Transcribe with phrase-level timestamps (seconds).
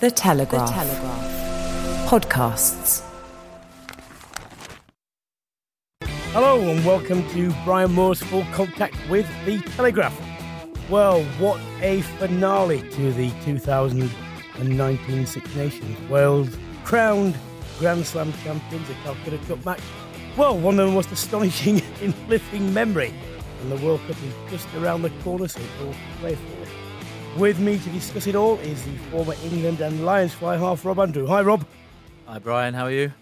[0.00, 0.68] The Telegraph.
[0.68, 2.08] The Telegraph.
[2.08, 3.04] Podcasts.
[6.32, 10.20] Hello and welcome to Brian Moore's Full Contact with The Telegraph.
[10.90, 16.10] Well, what a finale to the 2019 Six Nations.
[16.10, 16.48] Wales
[16.82, 17.36] crowned
[17.78, 19.80] Grand Slam champions at Calcutta Cup match.
[20.36, 23.14] Well, one of the most astonishing in living memory.
[23.60, 26.83] And the World Cup is just around the corner, so it's all to play for.
[27.38, 31.00] With me to discuss it all is the former England and Lions fly half, Rob
[31.00, 31.26] Andrew.
[31.26, 31.66] Hi, Rob.
[32.26, 32.74] Hi, Brian.
[32.74, 33.12] How are you?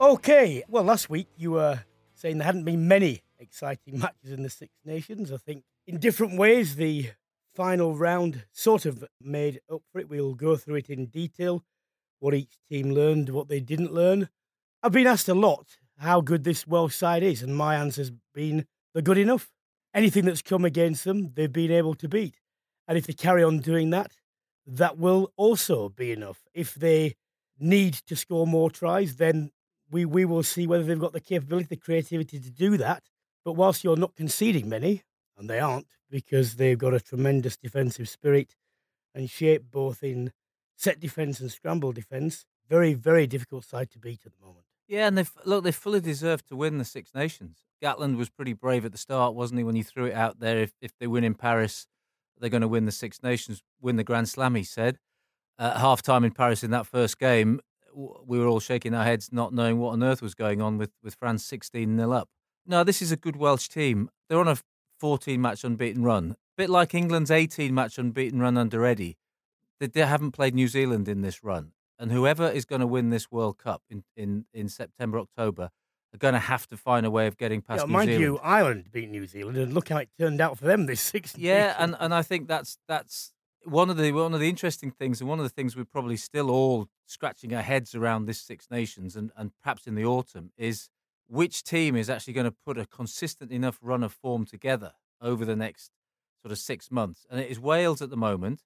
[0.00, 0.62] Okay.
[0.68, 1.80] Well, last week you were
[2.14, 5.30] saying there hadn't been many exciting matches in the Six Nations.
[5.30, 7.10] I think in different ways the
[7.54, 10.08] final round sort of made up for it.
[10.08, 11.62] We'll go through it in detail,
[12.20, 14.30] what each team learned, what they didn't learn.
[14.82, 18.66] I've been asked a lot how good this Welsh side is, and my answer's been
[18.94, 19.50] they're good enough.
[19.92, 22.36] Anything that's come against them, they've been able to beat.
[22.88, 24.12] And if they carry on doing that,
[24.66, 26.44] that will also be enough.
[26.54, 27.14] If they
[27.58, 29.50] need to score more tries, then
[29.90, 33.04] we, we will see whether they've got the capability, the creativity to do that.
[33.44, 35.02] But whilst you're not conceding many,
[35.38, 38.56] and they aren't, because they've got a tremendous defensive spirit
[39.14, 40.32] and shape both in
[40.76, 44.64] set defence and scramble defence, very, very difficult side to beat at the moment.
[44.88, 47.64] Yeah, and they look they fully deserve to win the Six Nations.
[47.82, 50.58] Gatland was pretty brave at the start, wasn't he, when he threw it out there?
[50.58, 51.86] If if they win in Paris,
[52.38, 54.98] they're going to win the Six Nations, win the Grand Slam, he said.
[55.58, 57.60] At half time in Paris in that first game,
[57.94, 60.90] we were all shaking our heads, not knowing what on earth was going on with,
[61.02, 62.28] with France 16 0 up.
[62.66, 64.10] No, this is a good Welsh team.
[64.28, 64.58] They're on a
[64.98, 69.16] 14 match unbeaten run, a bit like England's 18 match unbeaten run under Eddie.
[69.80, 71.72] They, they haven't played New Zealand in this run.
[71.98, 75.70] And whoever is going to win this World Cup in, in, in September, October,
[76.16, 78.22] are going to have to find a way of getting past yeah, New mind Zealand.
[78.22, 81.36] you, Ireland beat New Zealand, and look how it turned out for them this six.
[81.36, 83.32] Yeah, and, and I think that's that's
[83.64, 86.16] one of the one of the interesting things, and one of the things we're probably
[86.16, 90.50] still all scratching our heads around this Six Nations, and, and perhaps in the autumn,
[90.56, 90.88] is
[91.28, 95.44] which team is actually going to put a consistent enough run of form together over
[95.44, 95.90] the next
[96.42, 98.62] sort of six months, and it is Wales at the moment.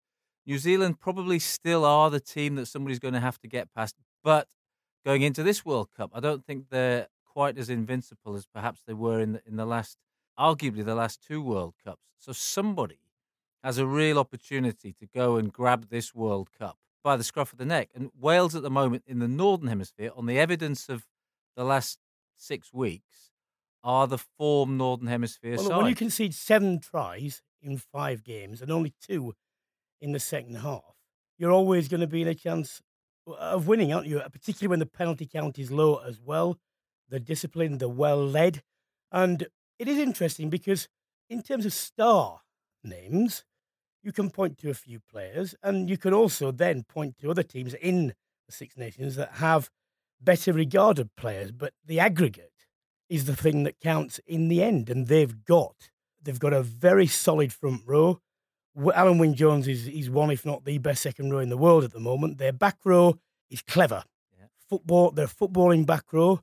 [0.47, 3.97] New Zealand probably still are the team that somebody's going to have to get past,
[4.23, 4.49] but
[5.05, 8.93] going into this World Cup, I don't think they're quite as invincible as perhaps they
[8.93, 9.97] were in the, in the last,
[10.39, 12.03] arguably the last two World Cups.
[12.19, 12.99] So somebody
[13.63, 17.59] has a real opportunity to go and grab this World Cup by the scruff of
[17.59, 17.91] the neck.
[17.95, 21.07] And Wales at the moment in the Northern Hemisphere, on the evidence of
[21.57, 21.99] the last
[22.37, 23.31] six weeks,
[23.83, 25.77] are the form Northern Hemisphere well, side.
[25.79, 29.35] When you concede seven tries in five games and only two
[30.01, 30.97] in the second half,
[31.39, 32.83] you're always going to be in a chance
[33.27, 34.21] uh, of winning, aren't you?
[34.31, 36.59] Particularly when the penalty count is low as well
[37.11, 38.63] the discipline, the well led.
[39.13, 39.47] And
[39.79, 40.89] it is interesting because,
[41.29, 42.41] in terms of star
[42.83, 43.45] names,
[44.03, 47.43] you can point to a few players, and you can also then point to other
[47.43, 48.15] teams in
[48.47, 49.71] the Six Nations that have
[50.21, 51.53] better regarded players.
[51.53, 52.67] But the aggregate
[53.09, 55.91] is the thing that counts in the end, and they've got
[56.23, 58.21] they've got a very solid front row.
[58.77, 61.83] Alun Wyn Jones is, is one, if not the best second row in the world
[61.85, 62.39] at the moment.
[62.39, 63.19] Their back row
[63.51, 64.05] is clever.
[64.39, 64.47] Yeah.
[64.69, 66.41] Football, their footballing back row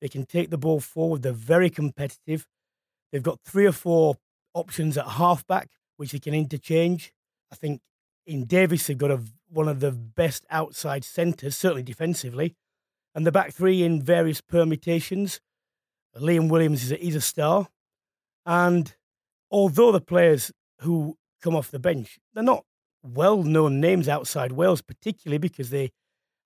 [0.00, 1.22] they can take the ball forward.
[1.22, 2.46] They're very competitive.
[3.12, 4.16] They've got three or four
[4.54, 7.12] options at halfback, which they can interchange.
[7.52, 7.80] I think
[8.26, 12.54] in Davies, they've got a, one of the best outside centres, certainly defensively.
[13.14, 15.40] And the back three in various permutations.
[16.16, 17.68] Liam Williams is a, he's a star.
[18.46, 18.94] And
[19.50, 22.64] although the players who come off the bench, they're not
[23.02, 25.90] well known names outside Wales, particularly because they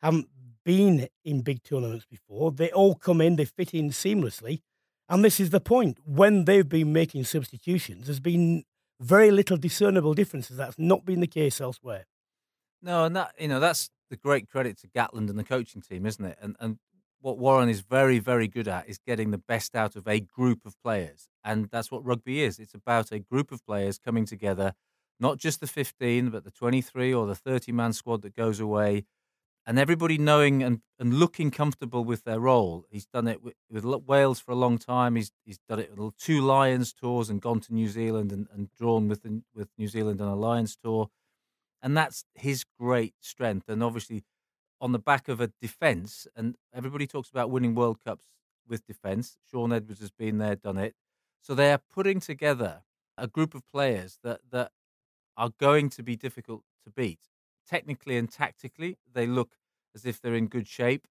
[0.03, 0.29] haven't
[0.65, 2.51] been in big tournaments before.
[2.51, 4.61] They all come in, they fit in seamlessly.
[5.09, 5.99] And this is the point.
[6.05, 8.65] When they've been making substitutions, there's been
[9.01, 10.57] very little discernible differences.
[10.57, 12.07] That's not been the case elsewhere.
[12.83, 16.07] No, and that you know that's the great credit to Gatland and the coaching team,
[16.07, 16.39] isn't it?
[16.41, 16.79] And and
[17.21, 20.61] what Warren is very very good at is getting the best out of a group
[20.65, 22.59] of players, and that's what rugby is.
[22.59, 24.75] It's about a group of players coming together,
[25.19, 29.05] not just the 15, but the 23 or the 30 man squad that goes away
[29.67, 32.85] and everybody knowing and, and looking comfortable with their role.
[32.91, 35.17] He's done it with, with, Wales for a long time.
[35.17, 38.71] He's he's done it with two Lions tours and gone to New Zealand and, and
[38.79, 41.09] drawn with the, with New Zealand on a Lions tour,
[41.83, 43.69] and that's his great strength.
[43.69, 44.25] And obviously,
[44.81, 48.27] on the back of a defence, and everybody talks about winning World Cups
[48.69, 49.39] with defence.
[49.51, 50.95] Shaun Edwards has been there, done it.
[51.41, 52.83] So they are putting together
[53.17, 54.73] a group of players that that
[55.37, 57.21] are going to be difficult to beat
[57.69, 59.57] technically and tactically, they look
[59.95, 61.07] as if they're in good shape.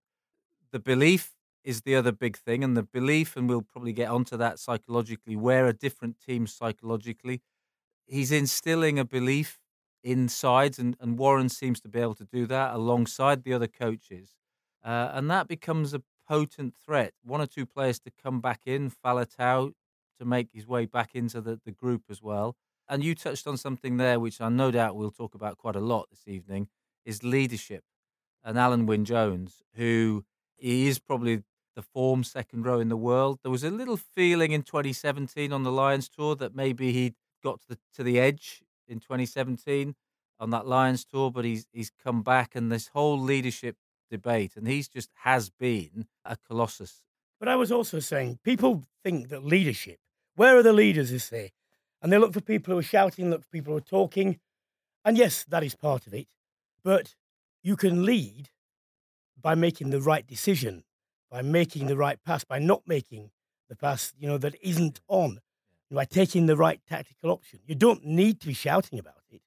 [0.72, 1.34] The belief
[1.64, 5.36] is the other big thing, and the belief, and we'll probably get onto that psychologically,
[5.36, 7.42] where a different team psychologically.
[8.06, 9.60] He's instilling a belief
[10.04, 13.68] in sides, and, and Warren seems to be able to do that alongside the other
[13.68, 14.36] coaches.
[14.84, 17.14] Uh, and that becomes a potent threat.
[17.24, 19.72] One or two players to come back in, Faletau
[20.20, 22.56] to make his way back into the, the group as well.
[22.90, 25.80] And you touched on something there, which I no doubt we'll talk about quite a
[25.80, 26.68] lot this evening,
[27.06, 27.84] is leadership.
[28.44, 30.26] And Alun Wyn Jones, who
[30.58, 31.44] is probably
[31.76, 33.40] the form second row in the world.
[33.42, 37.62] There was a little feeling in 2017 on the Lions tour that maybe he got
[37.62, 39.96] to the to the edge in 2017
[40.40, 43.78] on that Lions tour, but he's he's come back and this whole leadership
[44.10, 47.02] debate, and he's just has been a colossus.
[47.40, 50.00] But I was also saying, people think that leadership.
[50.36, 51.12] Where are the leaders?
[51.12, 51.52] They say,
[52.04, 54.38] and they look for people who are shouting, look for people who are talking,
[55.06, 56.28] and yes, that is part of it.
[56.84, 57.16] But
[57.64, 58.50] you can lead
[59.42, 60.84] by making the right decision,
[61.32, 63.32] by making the right pass, by not making
[63.70, 65.40] the pass, you know, that isn't on,
[65.90, 67.60] by taking the right tactical option.
[67.66, 69.42] You don't need to be shouting about it.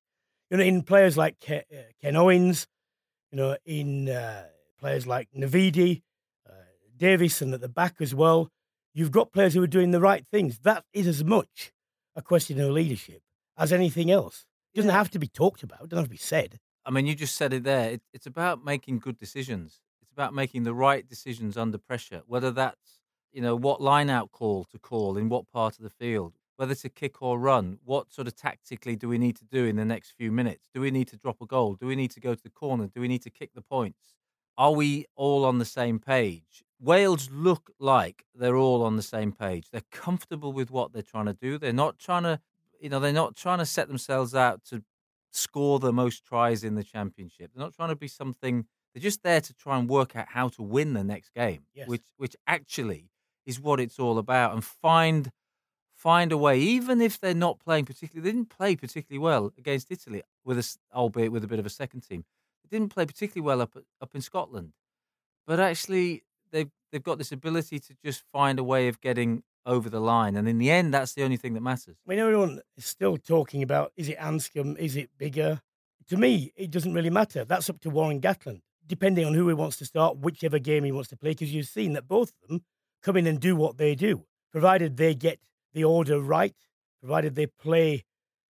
[0.50, 2.66] You know, in players like Ken, uh, Owens,
[3.30, 4.44] you know, in uh,
[4.78, 6.02] players like Navidi,
[6.48, 6.52] uh,
[6.96, 8.50] Davison at the back as well,
[8.94, 10.60] you've got players who are doing the right things.
[10.60, 11.72] That is as much
[12.16, 13.22] a question of leadership
[13.56, 14.46] as anything else.
[14.72, 16.58] It doesn't have to be talked about, it doesn't have to be said.
[16.84, 17.90] I mean, you just said it there.
[17.90, 19.80] It, it's about making good decisions.
[20.00, 23.00] It's about making the right decisions under pressure, whether that's,
[23.32, 26.74] you know, what line out call to call in what part of the field, whether
[26.74, 27.78] to kick or run.
[27.84, 30.68] What sort of tactically do we need to do in the next few minutes?
[30.72, 31.74] Do we need to drop a goal?
[31.74, 32.86] Do we need to go to the corner?
[32.86, 34.14] Do we need to kick the points?
[34.56, 36.62] Are we all on the same page?
[36.78, 39.70] Wales look like they're all on the same page.
[39.70, 41.58] They're comfortable with what they're trying to do.
[41.58, 42.40] They're not trying to,
[42.80, 44.82] you know, they're not trying to set themselves out to
[45.32, 47.50] score the most tries in the championship.
[47.54, 48.66] They're not trying to be something.
[48.94, 51.88] They're just there to try and work out how to win the next game, Yes.
[51.88, 53.10] which which actually
[53.46, 55.30] is what it's all about, and find
[55.94, 56.58] find a way.
[56.58, 60.78] Even if they're not playing particularly, they didn't play particularly well against Italy, with us,
[60.94, 62.24] albeit with a bit of a second team.
[62.62, 64.72] They didn't play particularly well up up in Scotland,
[65.46, 69.90] but actually they've they've got this ability to just find a way of getting over
[69.90, 71.96] the line, and in the end, that's the only thing that matters.
[72.06, 75.60] I mean, everyone is still talking about is it Anscombe, is it Biggar?
[76.08, 77.44] To me, it doesn't really matter.
[77.44, 80.92] That's up to Warren Gatland, depending on who he wants to start, whichever game he
[80.92, 82.62] wants to play, because you've seen that both of them
[83.02, 85.40] come in and do what they do, provided they get
[85.72, 86.54] the order right,
[87.00, 88.04] provided they play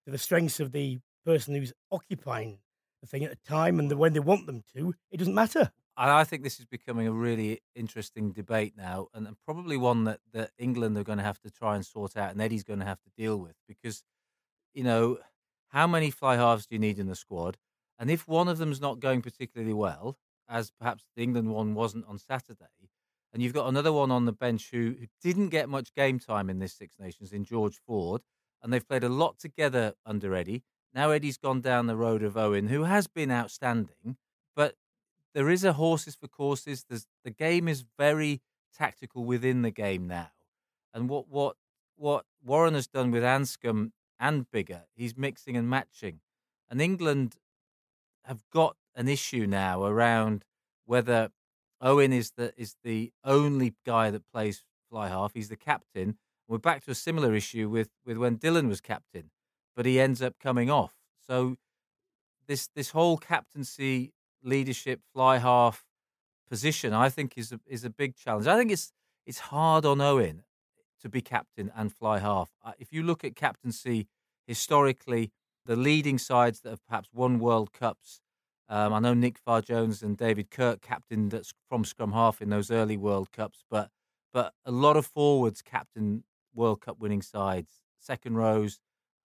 [0.04, 2.58] to the strengths of the person who's occupying
[3.00, 5.70] the thing at the time and the, when they want them to, it doesn't matter.
[5.98, 10.04] And I think this is becoming a really interesting debate now, and, and probably one
[10.04, 12.80] that, that England are going to have to try and sort out, and Eddie's going
[12.80, 14.02] to have to deal with because,
[14.74, 15.18] you know,
[15.68, 17.56] how many fly halves do you need in the squad?
[17.98, 22.06] And if one of them's not going particularly well, as perhaps the England one wasn't
[22.06, 22.90] on Saturday,
[23.32, 26.50] and you've got another one on the bench who, who didn't get much game time
[26.50, 28.20] in this Six Nations in George Ford,
[28.62, 30.62] and they've played a lot together under Eddie.
[30.94, 34.16] Now Eddie's gone down the road of Owen, who has been outstanding,
[34.54, 34.74] but
[35.36, 36.86] there is a horses for courses.
[36.88, 38.40] There's, the game is very
[38.74, 40.30] tactical within the game now,
[40.94, 41.56] and what what
[41.94, 46.20] what Warren has done with Anscombe and Biggar, he's mixing and matching,
[46.70, 47.36] and England
[48.24, 50.46] have got an issue now around
[50.86, 51.28] whether
[51.82, 55.34] Owen is the is the only guy that plays fly half.
[55.34, 56.16] He's the captain.
[56.48, 59.30] We're back to a similar issue with with when Dylan was captain,
[59.76, 60.94] but he ends up coming off.
[61.26, 61.56] So
[62.48, 64.14] this this whole captaincy
[64.46, 65.84] leadership fly half
[66.48, 68.46] position, I think, is a, is a big challenge.
[68.46, 68.92] I think it's
[69.26, 70.44] it's hard on Owen
[71.02, 72.50] to be captain and fly half.
[72.64, 74.08] Uh, If you look at captaincy
[74.46, 75.32] historically,
[75.66, 78.20] the leading sides that have perhaps won World Cups,
[78.68, 82.50] um, I know Nick Farr Jones and David Kirk captained that's from scrum half in
[82.50, 83.90] those early World Cups, but
[84.32, 86.24] but a lot of forwards captain
[86.54, 87.82] World Cup winning sides.
[87.98, 88.78] Second rows,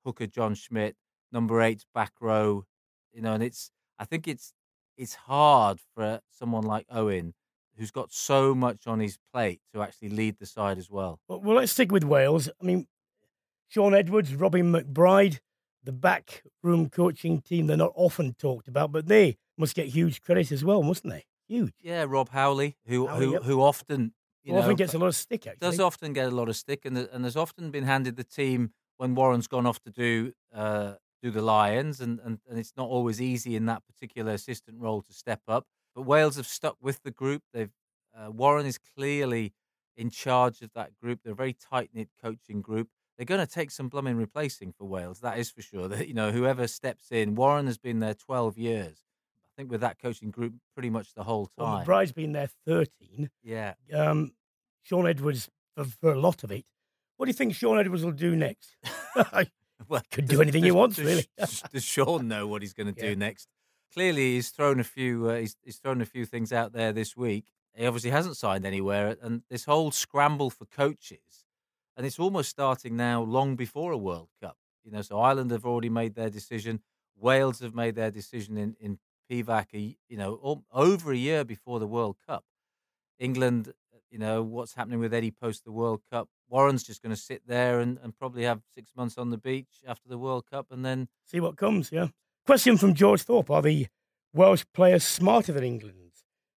[0.05, 0.95] hooker John Smit,
[1.31, 2.65] number eight back row,
[3.13, 4.53] you know, and it's I think it's
[4.97, 7.33] it's hard for someone like Owen,
[7.77, 11.19] who's got so much on his plate, to actually lead the side as well.
[11.27, 12.49] Well, well, let's stick with Wales.
[12.61, 12.87] I mean,
[13.67, 15.39] Shaun Edwards, Robin McBryde,
[15.83, 20.21] the back room coaching team, they're not often talked about, but they must get huge
[20.21, 21.25] credit as well, mustn't they?
[21.47, 21.73] Huge.
[21.81, 23.43] Yeah, Rob Howley, who Howley, who yep.
[23.43, 25.59] who often you Who often know, gets a lot of stick, actually.
[25.59, 28.23] does often get a lot of stick, and the, and there's often been handed the
[28.23, 32.73] team when Warren's gone off to do uh, do the Lions, and, and and it's
[32.75, 35.65] not always easy in that particular assistant role to step up.
[35.95, 37.43] But Wales have stuck with the group.
[37.53, 37.71] They've
[38.17, 39.53] uh, Warren is clearly
[39.95, 41.19] in charge of that group.
[41.23, 42.89] They're a very tight knit coaching group.
[43.17, 45.87] They're going to take some blooming replacing for Wales, that is for sure.
[45.89, 47.35] That you know whoever steps in.
[47.35, 49.03] Warren has been there 12 years.
[49.45, 51.85] I think with that coaching group pretty much the whole Well, time.
[51.85, 53.29] McBryde's been there 13.
[53.43, 53.73] Yeah.
[53.93, 54.31] Um,
[54.83, 56.65] Shaun Edwards for, for a lot of it.
[57.17, 58.75] What do you think Shaun Edwards will do next?
[59.91, 61.27] well, Could do anything he wants, does- really.
[61.37, 63.09] does- Shaun know what he's going to Yeah.
[63.11, 63.47] do next?
[63.93, 65.29] Clearly, he's thrown a few.
[65.29, 67.45] Uh, he's, he's thrown a few things out there this week.
[67.75, 71.45] He obviously hasn't signed anywhere, and this whole scramble for coaches,
[71.95, 74.57] and it's almost starting now, long before a World Cup.
[74.83, 76.81] You know, so Ireland have already made their decision.
[77.17, 79.67] Wales have made their decision in in Pivac.
[79.73, 82.43] a- You know, o- over a year before the World Cup.
[83.19, 83.73] England,
[84.09, 86.29] you know, what's happening with Eddie post the World Cup?
[86.51, 89.81] Warren's just going to sit there and, and probably have six months on the beach
[89.87, 92.09] after the World Cup, and then See what comes, yeah.
[92.45, 93.87] Question from George Thorpe Are the
[94.33, 95.97] Welsh players smarter than England?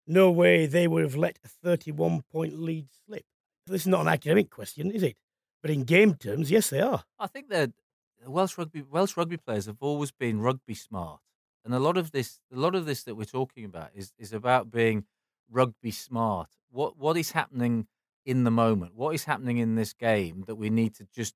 [0.08, 3.24] No way they would have let a 31 point lead slip.
[3.68, 5.16] This is not an academic question, is it?
[5.62, 7.04] But in game terms, yes, they are.
[7.20, 7.72] I think that
[8.22, 11.22] the Welsh rugby Welsh rugby players have always been rugby smart,
[11.64, 14.34] and a lot of this, a lot of this that we're talking about is is
[14.34, 15.06] about being
[15.50, 16.50] rugby smart.
[16.72, 17.88] What what is happening
[18.25, 18.96] in the moment?
[18.96, 21.36] What is happening in this game that we need to just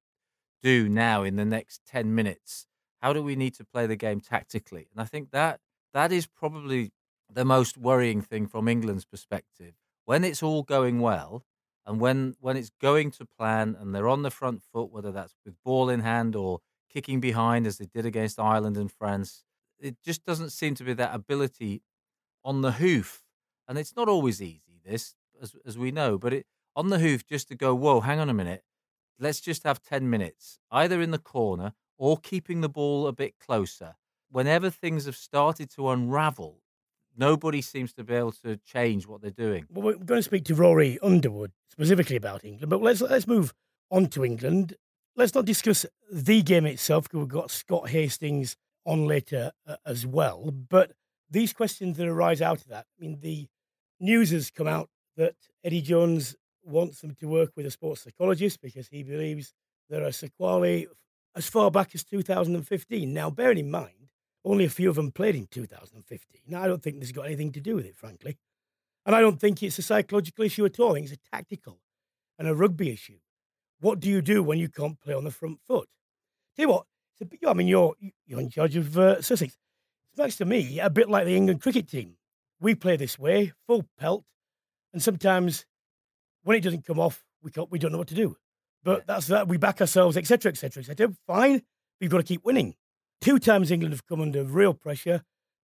[0.62, 2.67] do now in the next ten minutes?
[3.01, 4.88] How do we need to play the game tactically?
[4.91, 5.60] And I think that
[5.94, 6.91] that is probably
[7.29, 9.74] the most worrying thing from England's perspective.
[10.06, 11.46] When it's all going well,
[11.86, 15.36] and when when it's going to plan and they're on the front foot, whether that's
[15.46, 16.60] with ball in hand or
[16.91, 19.44] kicking behind as they did against Ireland and France,
[19.79, 21.84] it just doesn't seem to be that ability
[22.44, 23.24] on the hoof.
[23.67, 26.46] And it's not always easy, this, as as we know, but it
[26.77, 28.63] on the hoof just to go, whoa, hang on a minute,
[29.19, 33.34] let's just have ten minutes, either in the corner or keeping the ball a bit
[33.39, 33.96] closer.
[34.29, 36.62] Whenever things have started to unravel,
[37.17, 39.65] nobody seems to be able to change what they're doing.
[39.74, 43.53] Well, we're going to speak to Rory Underwood specifically about England, but let's let's move
[43.89, 44.75] on to England.
[45.15, 48.55] Let's not discuss the game itself because we've got Scott Hastings
[48.86, 50.51] on later uh, as well.
[50.51, 50.91] But
[51.27, 53.48] these questions that arise out of that, I mean, the
[54.00, 56.36] news has come out that Eddie Jones
[56.67, 59.53] wants them to work with a sports psychologist because he believes
[59.89, 60.88] there are sequelae
[61.36, 63.13] as far back as 2015.
[63.13, 64.09] Now, bearing in mind,
[64.43, 66.41] only a few of them played in 2015.
[66.47, 68.38] Now, I don't think this has got anything to do with it, frankly.
[69.05, 70.91] And I don't think it's a psychological issue at all.
[70.91, 71.79] I think it's a tactical
[72.38, 73.19] and a rugby issue.
[73.79, 75.88] What do you do when you can't play on the front foot?
[76.55, 76.86] Tell you what,
[77.47, 77.95] I mean, you're
[78.25, 79.57] you're in charge of uh, Sussex.
[80.12, 82.17] It's next to me a bit like the England cricket team.
[82.59, 84.24] We play this way, full pelt,
[84.93, 85.65] and sometimes
[86.48, 88.38] when it doesn't come off, we can't, we don't know what to do.
[88.82, 89.50] But that's that.
[89.50, 91.13] We back ourselves, etc., etc., etc.
[91.27, 91.63] Fine,
[92.00, 92.75] we've got to keep winning.
[93.20, 95.24] Two times England have come under real pressure,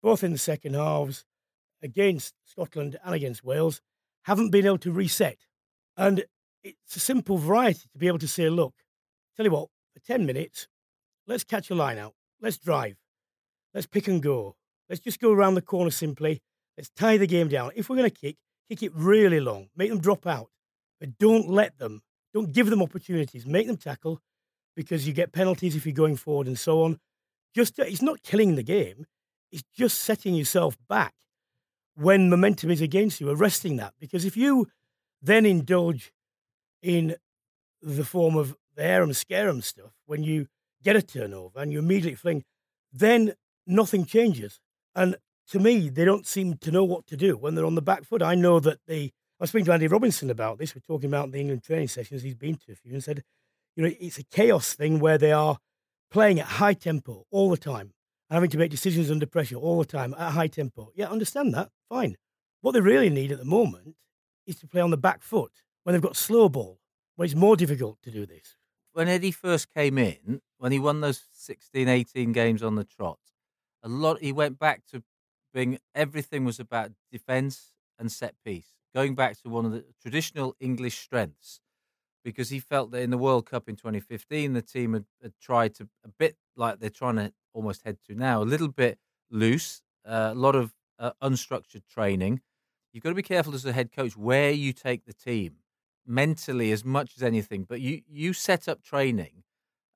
[0.02, 1.24] both in the second halves
[1.82, 3.80] against Scotland and against Wales,
[4.24, 5.38] haven't been able to reset.
[5.96, 6.26] And
[6.62, 8.74] it's a simple variety to be able to say, look,
[9.34, 10.68] tell you what, for 10 minutes,
[11.26, 12.12] let's catch a line out.
[12.42, 12.98] Let's drive.
[13.72, 14.56] Let's pick and go.
[14.90, 16.42] Let's just go around the corner simply.
[16.76, 17.70] Let's tie the game down.
[17.74, 18.36] If we're going to kick,
[18.68, 19.68] kick it really long.
[19.74, 20.50] Make them drop out.
[21.00, 23.46] But don't let them, don't give them opportunities.
[23.46, 24.20] Make them tackle
[24.74, 26.98] because you get penalties if you're going forward and so on.
[27.54, 29.06] Just uh, It's not killing the game.
[29.52, 31.14] It's just setting yourself back
[31.94, 33.94] when momentum is against you, arresting that.
[33.98, 34.68] Because if you
[35.22, 36.12] then indulge
[36.82, 37.16] in
[37.80, 40.46] the form of the harem scarum stuff, when you
[40.82, 42.44] get a turnover and you immediately fling,
[42.92, 43.34] then
[43.66, 44.60] nothing changes.
[44.94, 45.16] And
[45.48, 48.04] to me, they don't seem to know what to do when they're on the back
[48.04, 48.22] foot.
[48.22, 50.74] I know that they, I was speaking to Andy Robinson about this.
[50.74, 53.22] We're talking about the England training sessions he's been to a few and said,
[53.74, 55.58] you know, it's a chaos thing where they are
[56.10, 57.92] playing at high tempo all the time
[58.30, 60.90] and having to make decisions under pressure all the time at high tempo.
[60.94, 61.68] Yeah, understand that.
[61.90, 62.16] Fine.
[62.62, 63.96] What they really need at the moment
[64.46, 65.52] is to play on the back foot
[65.84, 66.80] when they've got slow ball,
[67.16, 68.56] where it's more difficult to do this.
[68.92, 73.18] when Eddie first came in, when he won those 16, 18 games on the trot,
[73.82, 75.02] a lot he went back to
[75.52, 80.56] being everything was about defence and set piece, going back to one of the traditional
[80.58, 81.60] English strengths,
[82.24, 85.74] because he felt that in the World Cup in 2015, the team had, had tried
[85.74, 88.98] to a bit like they're trying to almost head to now, a little bit
[89.30, 92.40] loose, uh, a lot of uh, unstructured training.
[92.90, 95.56] You've got to be careful as a head coach where you take the team
[96.06, 97.64] mentally as much as anything.
[97.64, 99.42] But you you set up training,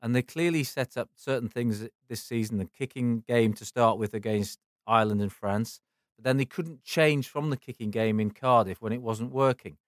[0.02, 2.58] and they clearly set up certain things this season.
[2.58, 5.80] The kicking game to start with against Ireland and France,
[6.20, 9.78] but then they couldn't change from the kicking game in Cardiff when it wasn't working,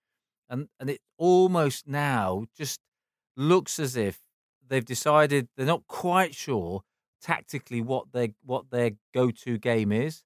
[0.49, 2.81] and and it almost now just
[3.37, 4.21] looks as if
[4.67, 6.85] they've decided they're not quite sure
[7.21, 10.25] tactically what their what their go to game is.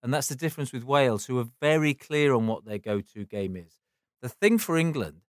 [0.00, 3.24] And that's the difference with Wales, who are very clear on what their go to
[3.24, 3.80] game is.
[4.22, 5.22] The thing for England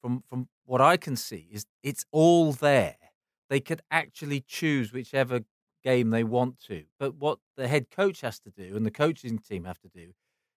[0.00, 2.96] from from what I can see is it's all there.
[3.50, 5.40] They could actually choose whichever
[5.84, 6.84] game they want to.
[6.98, 10.14] But what the head coach has to do and the coaching team have to do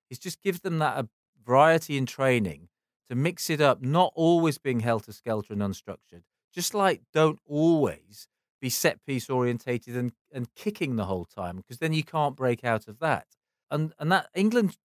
[0.09, 1.03] is just give them that uh,
[1.45, 2.69] variety in training
[3.09, 6.23] to mix it up, not always being helter skelter and unstructured.
[6.53, 8.27] Just like don't always
[8.59, 12.63] be set piece orientated and, and kicking the whole time because then you can't break
[12.63, 13.27] out of that.
[13.69, 14.77] And and that England,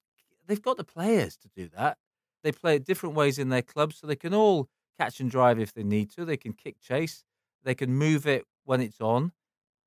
[0.46, 1.98] they've got the players to do that.
[2.42, 4.68] They play it different ways in their clubs, so they can all
[4.98, 6.24] catch and drive if they need to.
[6.24, 7.24] They can kick chase.
[7.64, 9.32] They can move it when it's on.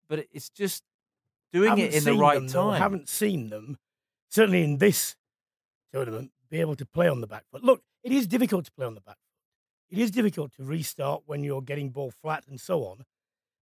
[0.08, 0.84] But it's just
[1.52, 2.70] doing it in the right them, time.
[2.70, 3.78] I haven't seen them,
[4.30, 5.16] certainly in this
[5.94, 7.64] tournament, be able to play on the back foot.
[7.64, 9.98] Look, it is difficult to play on the back foot.
[9.98, 13.06] It is difficult to restart when you're getting ball flat and so on.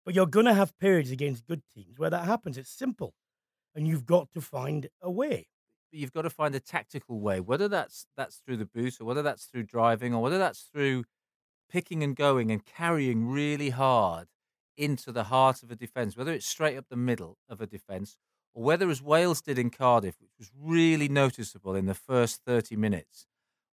[0.04, 2.58] But you're going to have periods against good teams where that happens.
[2.58, 3.14] It's simple.
[3.74, 5.48] And you've got to find a way.
[5.92, 9.22] You've got to find a tactical way, whether that's that's through the boot or whether
[9.22, 11.04] that's through driving or whether that's through
[11.70, 14.28] picking and going and carrying really hard
[14.76, 18.16] into the heart of a defence, whether it's straight up the middle of a defence
[18.54, 22.76] or whether, as Wales did in Cardiff, which was really noticeable in the first 30
[22.76, 23.26] minutes,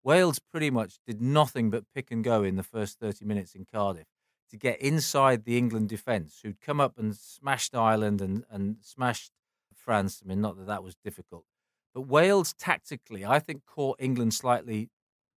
[0.03, 3.65] Wales pretty much did nothing but pick and go in the first 30 minutes in
[3.65, 4.07] Cardiff
[4.49, 9.31] to get inside the England defence, who'd come up and smashed Ireland and, and smashed
[9.75, 10.21] France.
[10.23, 11.45] I mean, not that that was difficult.
[11.93, 14.89] But Wales tactically, I think, caught England slightly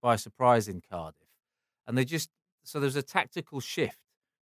[0.02, 1.28] by surprise in Cardiff.
[1.86, 2.30] And they just,
[2.62, 3.98] so there's a tactical shift.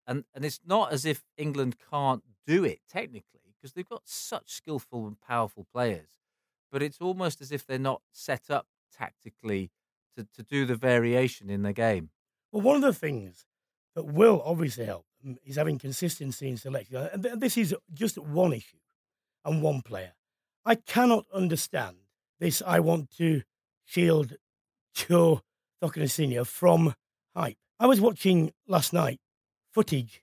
[0.06, 4.52] And, and it's not as if England can't do it technically, because they've got such
[4.52, 6.10] skillful and powerful players.
[6.70, 9.70] But it's almost as if they're not set up tactically
[10.16, 12.10] to, to do the variation in the game.
[12.52, 13.46] Well, one of the things
[13.94, 15.06] that will obviously help
[15.44, 16.96] is having consistency in selection.
[17.12, 18.78] And this is just one issue
[19.44, 20.12] and one player.
[20.64, 21.96] I cannot understand
[22.38, 22.62] this.
[22.64, 23.42] I want to
[23.84, 24.34] shield
[24.94, 25.42] Joe
[26.06, 26.94] Senior from
[27.34, 27.56] hype.
[27.78, 29.20] I was watching last night
[29.76, 30.22] footage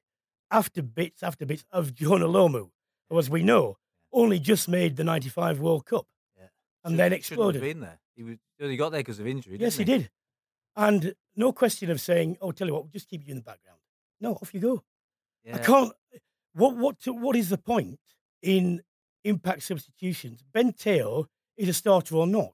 [0.50, 2.72] after bits after bits of Jonah Lomu,
[3.08, 3.78] who, as we know,
[4.12, 6.46] only just made the 95 World Cup yeah.
[6.84, 7.62] and Should, then exploded.
[7.62, 8.00] Been there.
[8.16, 9.58] He, was, he got there because of injury.
[9.60, 9.84] Yes, he?
[9.84, 10.10] he did.
[10.76, 13.44] And no question of saying, "Oh, tell you what, we'll just keep you in the
[13.44, 13.78] background."
[14.20, 14.84] No, off you go.
[15.44, 15.56] Yeah.
[15.56, 15.94] I can't.
[16.54, 18.00] What what what is the point
[18.42, 18.82] in
[19.24, 20.44] impact substitutions?
[20.52, 22.54] Ben Te'o is a starter or not, mm.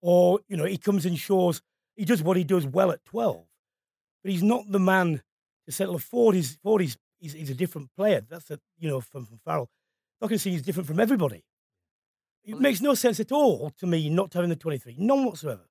[0.00, 1.62] or you know he comes and shows
[1.94, 3.44] he does what he does well at twelve,
[4.24, 5.22] but he's not the man
[5.66, 5.98] to settle.
[5.98, 8.20] Ford is Ford is he's, he's a different player.
[8.20, 9.70] That's a you know from from Farrell.
[10.20, 11.44] Not going to say he's different from everybody.
[12.44, 15.66] It makes no sense at all to me not having the twenty three, none whatsoever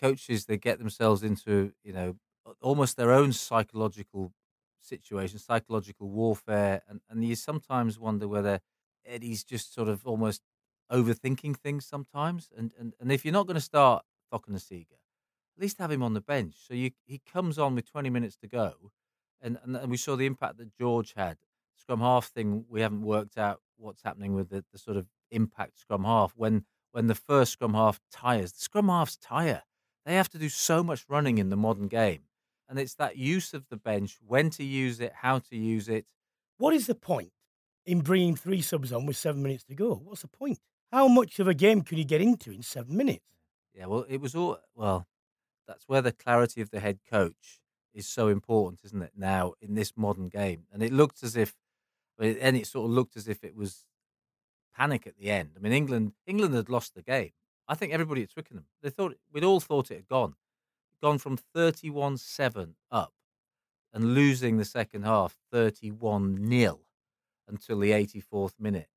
[0.00, 2.16] coaches they get themselves into you know
[2.62, 4.32] almost their own psychological
[4.80, 8.60] situation, psychological warfare, and and you sometimes wonder whether
[9.04, 10.42] Eddie's just sort of almost
[10.90, 12.48] overthinking things sometimes.
[12.56, 14.92] And and, and if you're not going to start Cokanasiga,
[15.56, 16.54] at least have him on the bench.
[16.56, 18.92] So you he comes on with 20 minutes to go,
[19.42, 21.38] and and, and we saw the impact that George had.
[21.76, 25.78] Scrum half thing we haven't worked out what's happening with the, the sort of impact
[25.78, 28.52] scrum half when when the first scrum half tires.
[28.52, 29.62] The scrum halves tire
[30.04, 32.22] they have to do so much running in the modern game.
[32.68, 36.06] And it's that use of the bench, when to use it, how to use it.
[36.58, 37.32] What is the point
[37.84, 39.94] in bringing three subs on with seven minutes to go?
[39.94, 40.58] What's the point?
[40.92, 43.24] How much of a game can you get into in seven minutes?
[43.74, 45.06] Yeah, well, it was all, well,
[45.66, 47.60] that's where the clarity of the head coach
[47.94, 50.64] is so important, isn't it, now in this modern game?
[50.72, 51.54] And it looked as if,
[52.18, 53.84] and it sort of looked as if it was
[54.76, 55.50] panic at the end.
[55.56, 57.30] I mean, England, England had lost the game.
[57.68, 60.34] I think everybody at Twickenham, they thought we'd all thought it had gone,
[61.02, 63.12] gone from thirty-one-seven up,
[63.92, 66.80] and losing the second half thirty-one 0
[67.48, 68.88] until the eighty-fourth minute.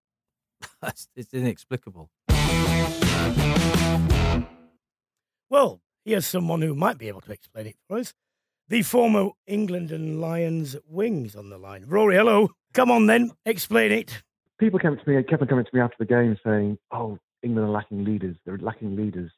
[1.15, 2.09] it's inexplicable.
[5.49, 8.13] Well, here's someone who might be able to explain it for us.
[8.73, 11.85] The former England and Lions wings on the line.
[11.85, 12.49] Rory, hello.
[12.73, 14.23] Come on then, explain it.
[14.57, 17.69] People came to me, kept on coming to me after the game saying, "Oh, England
[17.69, 18.35] are lacking leaders.
[18.43, 19.31] They're lacking leaders.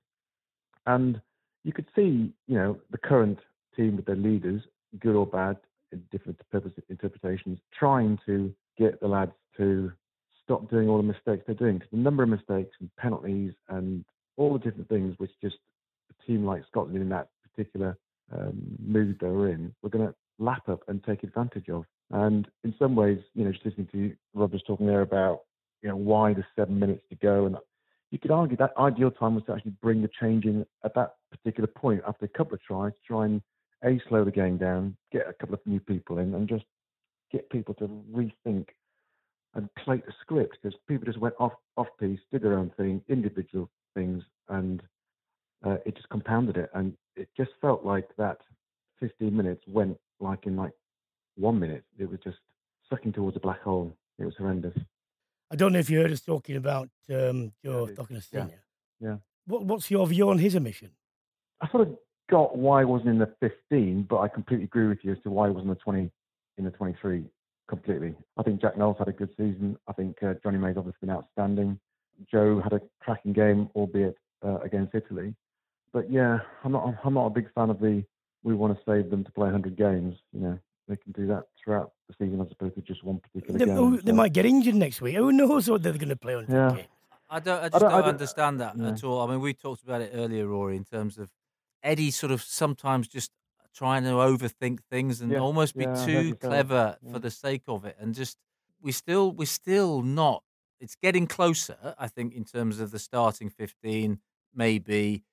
[0.85, 1.21] And
[1.65, 3.39] you could see, you know, the current
[3.75, 4.61] team with their leaders,
[4.99, 5.57] good or bad,
[5.91, 9.91] in different purpose interpretations, trying to get the lads to
[10.45, 11.79] stop doing all the mistakes they're doing.
[11.79, 14.05] Because the number of mistakes and penalties and
[14.37, 15.57] all the different things which just
[16.09, 17.97] a team like Scotland in that particular
[18.31, 21.85] um, mood they were in, were going to lap up and take advantage of.
[22.11, 25.41] And in some ways, you know, just listening to Rob was talking there about,
[25.81, 27.57] you know, why the seven minutes to go, and
[28.11, 31.15] you could argue that ideal time was to actually bring the change in at that
[31.31, 33.41] particular point after a couple of tries, try and
[33.83, 36.65] a slow the game down, get a couple of new people in, and just
[37.31, 38.67] get people to rethink
[39.55, 43.01] and plate the script because people just went off off piece, did their own thing,
[43.09, 44.81] individual things, and
[45.65, 46.69] uh, it just compounded it.
[46.73, 48.37] And it just felt like that
[48.99, 50.71] 15 minutes went like in like
[51.35, 51.83] one minute.
[51.97, 52.37] It was just
[52.89, 53.95] sucking towards a black hole.
[54.19, 54.77] It was horrendous.
[55.51, 57.95] I don't know if you heard us talking about um, Joe yeah,
[58.31, 58.45] Yeah.
[58.99, 59.15] yeah.
[59.45, 60.91] What, what's your view on his omission?
[61.61, 61.95] I sort of
[62.29, 65.29] got why he wasn't in the 15, but I completely agree with you as to
[65.29, 66.11] why he wasn't in the 20
[66.57, 67.23] in the 23.
[67.67, 68.15] completely.
[68.37, 69.77] I think Jack Nowell's had a good season.
[69.87, 71.79] I think uh, Jonny May's obviously been outstanding.
[72.31, 75.35] Joe had a cracking game, albeit uh, against Italy.
[75.95, 76.93] But yeah, I'm not.
[77.05, 78.03] I'm not a big fan of the.
[78.43, 80.15] We want to save them to play 100 games.
[80.33, 83.57] You know, they can do that throughout the season as opposed to just one particular
[83.57, 83.77] They, game.
[83.77, 85.15] oh, they So, might get injured next week.
[85.15, 86.75] Who knows what they're going to play on Yeah.
[86.75, 86.87] games?
[87.29, 87.59] I don't.
[87.59, 88.89] I just don't- don't, I don't- understand that yeah.
[88.89, 89.21] at all.
[89.25, 91.31] I mean, we talked about it earlier, Rory, in terms of
[91.81, 93.31] Eddie sort of sometimes just
[93.73, 97.11] trying to overthink things and Yeah, almost be yeah, too you say that, clever yeah.
[97.13, 98.37] for the sake of it, and just
[98.81, 100.43] we still we're still not.
[100.81, 104.19] It's getting closer, I think, in terms of the starting fifteen,
[104.53, 105.23] maybe,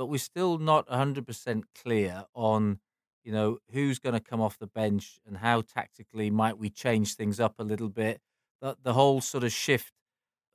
[0.00, 2.80] but we're still not hundred percent clear on.
[3.22, 7.16] You know who's going to come off the bench and how tactically might we change
[7.16, 8.22] things up a little bit.
[8.62, 9.92] The, the whole sort of shift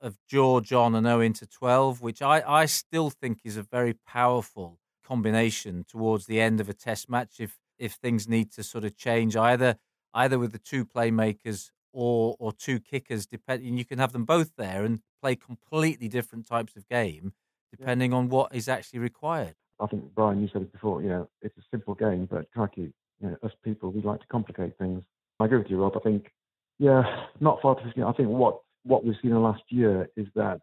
[0.00, 3.62] of George on and Owen oh to 12, which I, I still think is a
[3.62, 8.64] very powerful combination towards the end of a test match if if things need to
[8.64, 9.76] sort of change either
[10.12, 14.50] either with the two playmakers or or two kickers depending you can have them both
[14.58, 17.32] there and play completely different types of game
[17.78, 19.54] depending on what is actually required.
[19.80, 21.02] I think Brian, you said it before.
[21.02, 24.26] You know, it's a simple game, but crikey, you know, us people we like to
[24.28, 25.02] complicate things.
[25.38, 25.92] I agree with you, Rob.
[25.96, 26.32] I think,
[26.78, 27.02] yeah,
[27.40, 28.00] not far to.
[28.00, 30.60] Know, I think what what we've seen in the last year is that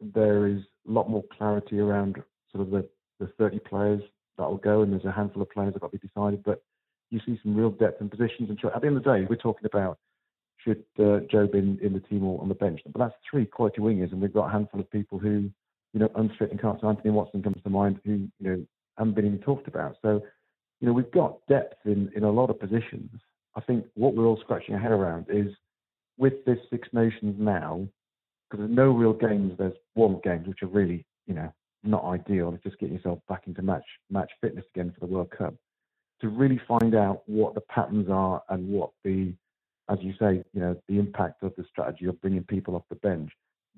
[0.00, 2.16] there is a lot more clarity around
[2.50, 2.88] sort of the
[3.20, 4.02] the 30 players
[4.36, 6.42] that will go, and there's a handful of players that got to be decided.
[6.42, 6.62] But
[7.10, 8.50] you see some real depth in positions.
[8.50, 9.98] And at the end of the day, we're talking about
[10.58, 12.80] should uh, Joe be in, in the team or on the bench.
[12.84, 15.50] But that's three quality wingers, and we've got a handful of people who,
[15.96, 16.78] you know, unfit and can't.
[16.78, 18.66] So Anthony Watson comes to mind, who you know
[18.98, 19.96] haven't been even talked about.
[20.02, 20.20] So,
[20.78, 23.10] you know, we've got depth in in a lot of positions.
[23.54, 25.46] I think what we're all scratching our head around is
[26.18, 27.88] with this Six Nations now,
[28.50, 29.54] because there's no real games.
[29.56, 31.50] There's warm games, which are really, you know,
[31.82, 32.52] not ideal.
[32.52, 35.54] It's just getting yourself back into match match fitness again for the World Cup.
[36.20, 39.32] To really find out what the patterns are and what the,
[39.88, 42.96] as you say, you know, the impact of the strategy of bringing people off the
[42.96, 43.30] bench.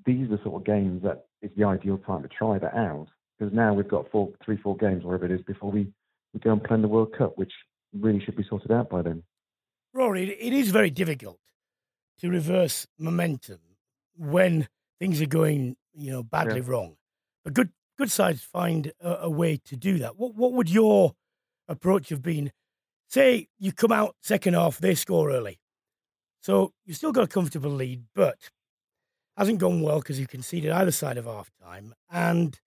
[0.05, 3.07] These are the sort of games that is the ideal time to try that out.
[3.37, 5.87] Because now we've got four, three, four games, whatever it is, before we,
[6.33, 7.51] we go and play in the World Cup, which
[7.93, 9.23] really should be sorted out by then.
[9.93, 11.39] Rory, it is very difficult
[12.19, 13.59] to reverse momentum
[14.17, 14.67] when
[14.99, 16.97] things are going, you know, badly wrong.
[17.43, 20.17] But good good sides find a, a way to do that.
[20.17, 21.15] What what would your
[21.67, 22.51] approach have been?
[23.07, 25.59] Say you come out second half, they score early,
[26.41, 28.51] so you've still got a comfortable lead, but
[29.39, 32.59] hasn't gone well because you conceded either side of half time, and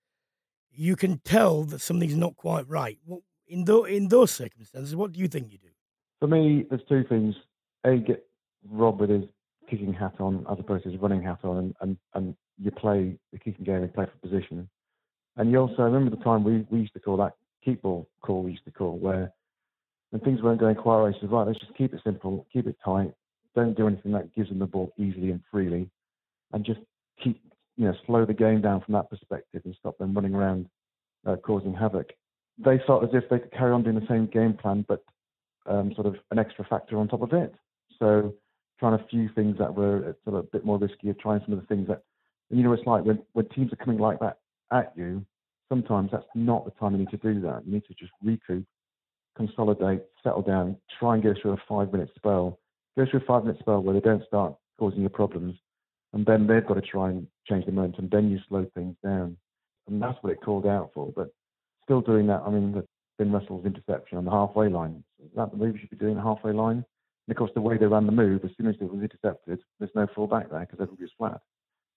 [0.72, 2.98] you can tell that something's not quite right.
[3.46, 5.68] In in those circumstances, what do you think you do?
[6.18, 7.34] For me, there's two things.
[7.84, 8.24] A, get
[8.70, 9.24] Rob with his
[9.68, 13.18] kicking hat on as opposed to his running hat on, and, and, and you play
[13.32, 14.68] the kicking game and play for position.
[15.36, 17.32] And you also remember the time we, we used to call that
[17.64, 19.32] keep ball call, we used to call, where
[20.10, 22.66] when things weren't going quite right, he said, right, let's just keep it simple, keep
[22.66, 23.12] it tight,
[23.54, 25.90] don't do anything that gives them the ball easily and freely,
[26.52, 26.80] and just
[27.22, 27.40] keep,
[27.76, 30.66] you know, slow the game down from that perspective and stop them running around
[31.26, 32.10] uh, causing havoc.
[32.58, 35.04] They felt as if they could carry on doing the same game plan, but
[35.66, 37.54] um, sort of an extra factor on top of it.
[37.98, 38.34] So
[38.78, 41.40] trying a few things that were uh, sort of a bit more risky, of trying
[41.44, 42.02] some of the things that,
[42.50, 44.38] and you know, it's like when, when teams are coming like that
[44.72, 45.24] at you,
[45.68, 47.62] sometimes that's not the time you need to do that.
[47.64, 48.64] You need to just recoup,
[49.36, 52.58] consolidate, settle down, try and go through a five minute spell,
[52.98, 55.54] go through a five minute spell where they don't start causing you problems,
[56.12, 58.08] and then they've got to try and change the momentum.
[58.10, 59.36] Then you slow things down,
[59.88, 61.12] and that's what it called out for.
[61.14, 61.32] But
[61.84, 62.86] still doing that, I mean, the
[63.18, 65.02] Finn Russell's interception on the halfway line.
[65.24, 66.84] Is that the move you should be doing, the halfway line?
[67.26, 69.60] And of course, the way they ran the move, as soon as it was intercepted,
[69.78, 71.40] there's no full back there because everybody's flat.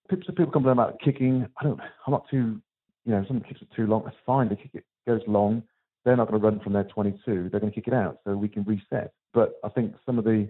[0.10, 1.48] People, people complain about kicking.
[1.60, 1.80] I don't.
[1.80, 2.62] I'm not too.
[3.06, 4.04] You know, some kicks are too long.
[4.06, 4.50] That's fine.
[4.50, 5.64] The kick it goes long.
[6.04, 7.50] They're not going to run from their 22.
[7.50, 9.12] They're going to kick it out, so we can reset.
[9.34, 10.48] But I think some of the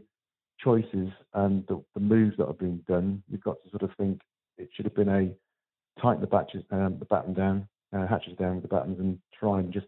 [0.59, 4.21] choices and the, the moves that are being done, you've got to sort of think
[4.57, 8.55] it should have been a tighten the batches, um, the batten down, uh, hatches down
[8.55, 9.87] with the battens, and try and just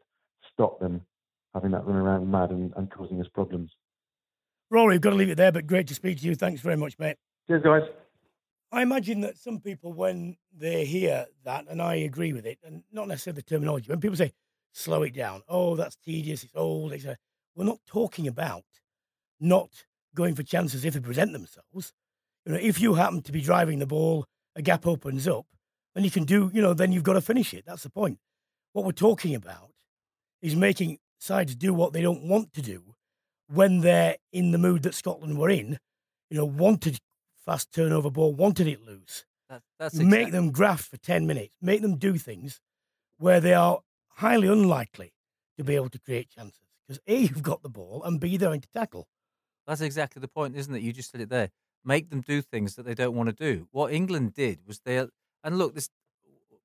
[0.53, 1.01] stop them
[1.53, 3.71] having that run around mad and, and causing us problems.
[4.69, 6.35] Rory, we've got to leave it there, but great to speak to you.
[6.35, 7.15] Thanks very much, mate.
[7.47, 7.83] Cheers, guys.
[8.71, 12.83] I imagine that some people, when they hear that, and I agree with it, and
[12.91, 14.33] not necessarily the terminology, when people say,
[14.73, 17.17] slow it down, oh, that's tedious, it's old, it's a,
[17.55, 18.65] we're not talking about
[19.39, 19.69] not
[20.17, 21.93] going for chances if they present themselves.
[22.45, 24.25] You know, if you happen to be driving the ball,
[24.55, 25.45] a gap opens up,
[25.95, 27.63] and you can do, you know, then you've got to finish it.
[27.65, 28.19] That's the point.
[28.73, 29.69] What we're talking about
[30.41, 32.95] is making sides do what they don't want to do
[33.47, 35.79] when they're in the mood that Scotland were in,
[36.29, 36.99] you know, wanted
[37.45, 39.25] fast turnover ball, wanted it loose.
[39.49, 42.59] That, that's Make them graft for 10 minutes, make them do things
[43.17, 43.79] where they are
[44.15, 45.13] highly unlikely
[45.57, 46.67] to be able to create chances.
[46.87, 49.07] Because A, you've got the ball, and B, they're going to tackle.
[49.67, 50.81] That's exactly the point, isn't it?
[50.81, 51.49] You just said it there.
[51.83, 53.67] Make them do things that they don't want to do.
[53.71, 54.97] What England did was they,
[55.43, 55.89] and look, this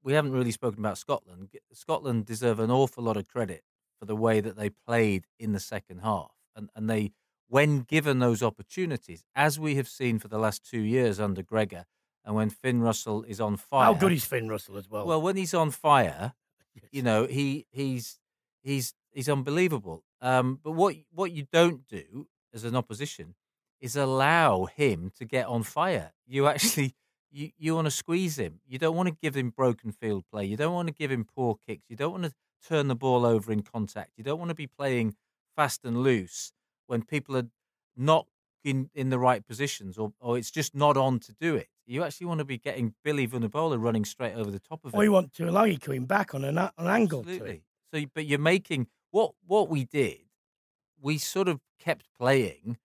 [0.02, 1.48] we haven't really spoken about Scotland.
[1.72, 3.62] Scotland deserve an awful lot of credit
[3.98, 7.12] for the way that they played in the second half, and and they,
[7.48, 11.84] when given those opportunities, as we have seen for the last two years under Gregor,
[12.24, 13.86] and when Finn Russell is on fire.
[13.86, 15.06] How good is Finn Russell as well?
[15.06, 16.32] Well, when he's on fire,
[16.90, 18.18] you know he he's
[18.62, 20.04] he's he's unbelievable.
[20.20, 23.34] Um, but what what you don't do as an opposition
[23.80, 26.12] is allow him to get on fire.
[26.26, 26.94] You actually
[27.30, 28.60] you you want to squeeze him.
[28.66, 30.44] You don't want to give him broken field play.
[30.44, 31.84] You don't want to give him poor kicks.
[31.88, 32.32] You don't want to
[32.66, 34.12] turn the ball over in contact.
[34.16, 35.16] You don't want to be playing
[35.56, 36.52] fast and loose
[36.86, 37.48] when people are
[37.96, 38.26] not
[38.64, 41.68] in, in the right positions or, or it's just not on to do it.
[41.86, 44.96] You actually want to be getting Billy Vunipola running straight over the top of it.
[44.96, 47.32] or you want to allow you coming back on an, an angle to it.
[47.32, 47.62] Absolutely.
[47.92, 50.20] So, but you're making what what we did.
[51.02, 52.78] We sort of kept playing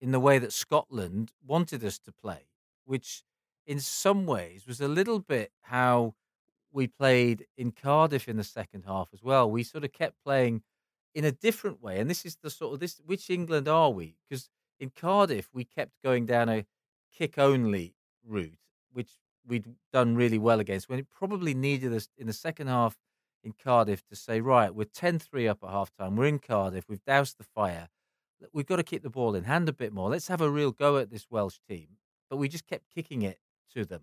[0.00, 2.46] in the way that Scotland wanted us to play,
[2.84, 3.24] which
[3.66, 6.14] in some ways was a little bit how
[6.70, 9.50] we played in Cardiff in the second half as well.
[9.50, 10.62] We sort of kept playing
[11.16, 14.16] in a different way, and this is the sort of this which England are we?
[14.28, 16.66] Because in Cardiff we kept going down a
[17.12, 18.58] kick only route,
[18.92, 19.10] which
[19.46, 20.88] we'd done really well against.
[20.88, 22.96] When it probably needed us in the second half
[23.44, 26.16] in Cardiff to say, right, we're 10 3 up at half time.
[26.16, 26.88] We're in Cardiff.
[26.88, 27.88] We've doused the fire.
[28.52, 30.10] We've got to keep the ball in hand a bit more.
[30.10, 31.88] Let's have a real go at this Welsh team.
[32.28, 33.38] But we just kept kicking it
[33.74, 34.02] to them.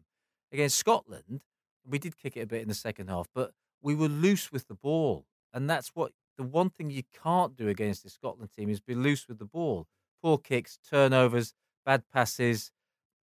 [0.52, 1.42] Against Scotland,
[1.86, 3.52] we did kick it a bit in the second half, but
[3.82, 5.26] we were loose with the ball.
[5.54, 8.96] And that's what the one thing you can't do against the Scotland team is be
[8.96, 9.88] loose with the ball.
[10.22, 11.54] Poor kicks, turnovers,
[11.86, 12.72] bad passes,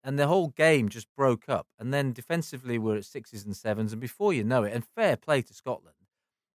[0.05, 1.67] and the whole game just broke up.
[1.79, 3.93] And then defensively, we're at sixes and sevens.
[3.93, 5.97] And before you know it, and fair play to Scotland,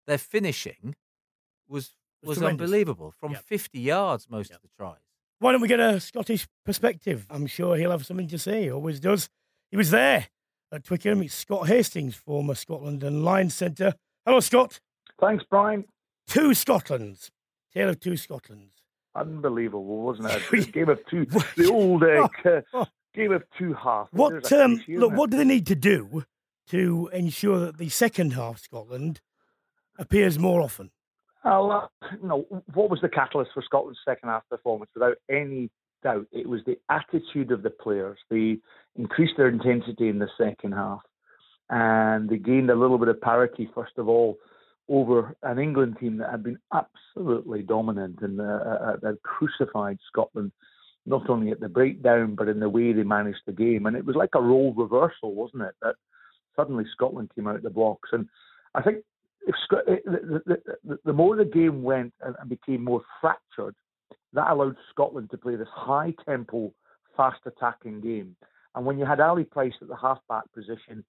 [0.08, 0.96] their finishing
[1.68, 1.92] was
[2.24, 3.44] Was was unbelievable from Yep.
[3.44, 4.58] 50 yards most Yep.
[4.58, 5.00] of the tries.
[5.40, 7.26] Why don't we get a Scottish perspective?
[7.30, 8.64] I'm sure he'll have something to say.
[8.64, 9.28] He always does.
[9.72, 10.28] He was there
[10.72, 11.24] at Twickenham.
[11.24, 13.96] It's Scott Hastings, former Scotland and Lions centre.
[14.26, 14.80] Hello, Scott.
[15.20, 15.86] Thanks, Brian.
[16.28, 17.32] Two Scotlands.
[17.74, 18.84] Tale of two Scotlands.
[19.16, 20.68] Unbelievable, wasn't it?
[20.68, 21.26] A game of two,
[21.58, 22.04] the old
[22.46, 22.86] uh, Oh.
[23.14, 24.10] game of two halves.
[24.14, 25.14] What um, look?
[25.14, 26.24] What do they need to do
[26.68, 29.22] to ensure that the second half Scotland
[30.02, 30.92] appears more often?
[31.44, 31.88] Uh,
[32.22, 34.92] no, what was the catalyst for Scotland's second half performance?
[34.94, 35.70] Without any
[36.04, 38.20] doubt, it was the attitude of the players.
[38.30, 38.58] They
[38.96, 41.02] increased their intensity in the second half,
[41.70, 44.38] and they gained a little bit of parity first of all
[44.90, 50.52] over an England team that had been absolutely dominant and uh, uh, uh, crucified Scotland.
[51.08, 54.06] Not only at the breakdown, but in the way they managed the game, and it
[54.06, 55.74] was like a role reversal, wasn't it?
[55.82, 55.96] That
[56.56, 58.28] suddenly Scotland came out of the blocks, and
[58.76, 59.04] I think
[59.48, 63.76] the, the, the, the more the game went and, and became more fractured,
[64.34, 66.74] that allowed Scotland to play this high tempo,
[67.18, 68.36] fast attacking game.
[68.76, 71.04] And when you had Ali Price at the half back position,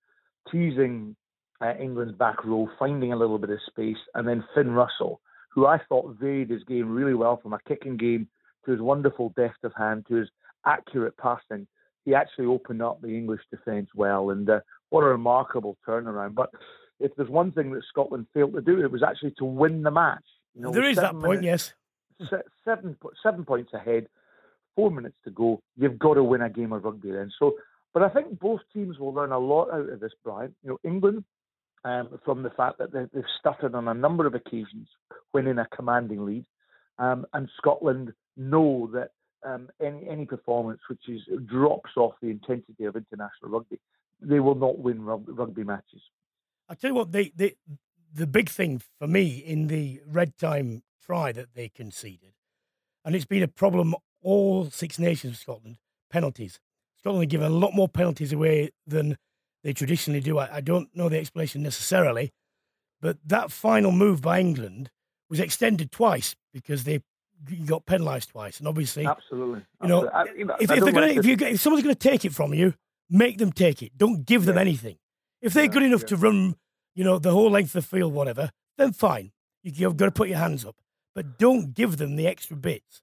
[0.51, 1.15] teasing
[1.61, 5.67] uh, England's back row, finding a little bit of space, and then Finn Russell, who
[5.67, 8.27] I thought varied his game really well from a kicking game
[8.65, 10.29] to his wonderful deft of hand to his
[10.67, 11.67] accurate passing.
[12.05, 16.35] He actually opened up the English defence well, and uh, what a remarkable turnaround.
[16.35, 16.51] But
[17.03, 19.91] if there's one thing that Scotland failed to do, it was actually to win the
[19.91, 20.25] match.
[20.55, 21.75] You know, there is that point, minutes-
[22.21, 22.43] yes.
[22.65, 24.09] seven seven points ahead,
[24.77, 25.61] four minutes to go.
[25.77, 27.33] You've got to win a game of rugby then.
[27.39, 27.57] So,
[27.93, 30.55] but I think both teams will learn a lot out of this, Brian.
[30.63, 31.25] You know, England
[31.85, 34.89] um, from the fact that they, they've stuttered on a number of occasions
[35.33, 36.45] when in a commanding lead,
[36.99, 39.11] um, and Scotland know that
[39.45, 43.81] um, any any performance which is drops off the intensity of international rugby,
[44.21, 46.03] they will not win rugby matches.
[46.73, 47.55] I tell you what, the the
[48.15, 52.33] the big thing for me in the red time try that they conceded,
[53.05, 55.77] and it's been a problem all Six Nations of Scotland,
[56.11, 56.59] penalties.
[56.97, 59.19] Scotland give a lot more penalties away than
[59.63, 60.39] they traditionally do.
[60.39, 62.33] I, I don't know the explanation necessarily,
[63.03, 64.91] but that final move by England
[65.29, 67.01] was extended twice because they
[67.67, 69.61] got penalised twice, and obviously Absolutely.
[69.83, 70.33] you know, Absolutely.
[70.33, 72.33] I- you know, if, if they're gonna, if you if someone's going to take it
[72.33, 72.73] from you,
[73.11, 73.99] make them take it.
[73.99, 74.63] Don't give them Yeah.
[74.63, 74.97] anything.
[75.43, 76.07] If they're Yeah, good enough yeah.
[76.09, 76.55] to run,
[76.95, 79.33] you know, the whole length of the field, whatever, then fine.
[79.63, 80.77] You, you've got to put your hands up,
[81.15, 83.03] but don't give them the extra bits.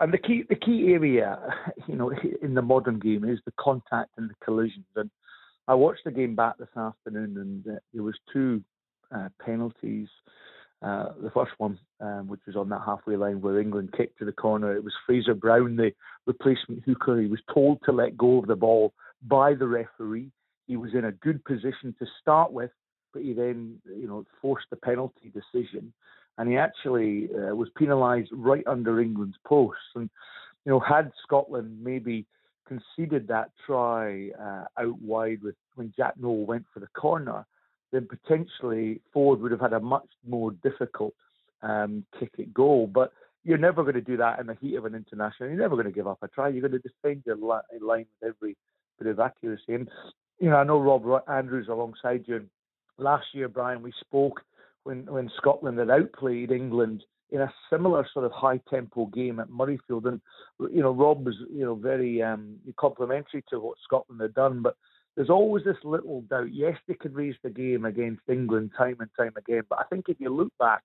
[0.00, 1.38] and the key the key area,
[1.86, 2.12] you know,
[2.42, 4.86] in the modern game is the contact and the collisions.
[4.94, 5.10] And
[5.68, 8.62] I watched the game back this afternoon, and uh, there was two
[9.14, 10.08] uh, penalties.
[10.82, 14.26] Uh, the first one, um, which was on that halfway line where England kicked to
[14.26, 15.90] the corner, it was Fraser Brown, the
[16.26, 17.18] replacement hooker.
[17.18, 18.92] He was told to let go of the ball
[19.26, 20.30] by the referee.
[20.66, 22.70] He was in a good position to start with,
[23.16, 25.90] but he then, you know, forced the penalty decision
[26.36, 29.80] and he actually uh, was penalised right under England's posts.
[29.94, 30.10] And
[30.64, 32.26] you know, had Scotland maybe
[32.68, 37.46] conceded that try uh, out wide with when Jack Nowell went for the corner,
[37.90, 41.14] then potentially Ford would have had a much more difficult
[41.62, 42.86] um, kick at goal.
[42.86, 43.12] But
[43.44, 45.48] you're never going to do that in the heat of an international.
[45.48, 46.48] You're never going to give up a try.
[46.48, 47.62] You're going to defend your line
[48.20, 48.56] with every
[48.98, 49.74] bit of accuracy.
[49.74, 49.88] And
[50.38, 52.46] you know, I know Rob Andrews alongside you.
[52.98, 54.40] Last year, Brian, we spoke
[54.84, 59.48] when when Scotland had outplayed England in a similar sort of high tempo game at
[59.48, 60.06] Murrayfield.
[60.06, 60.20] And
[60.72, 64.76] you know, Rob was you know very um, complimentary to what Scotland had done, but
[65.16, 66.52] there's always this little doubt.
[66.52, 70.06] Yes, they could raise the game against England time and time again, but I think
[70.08, 70.82] if you look back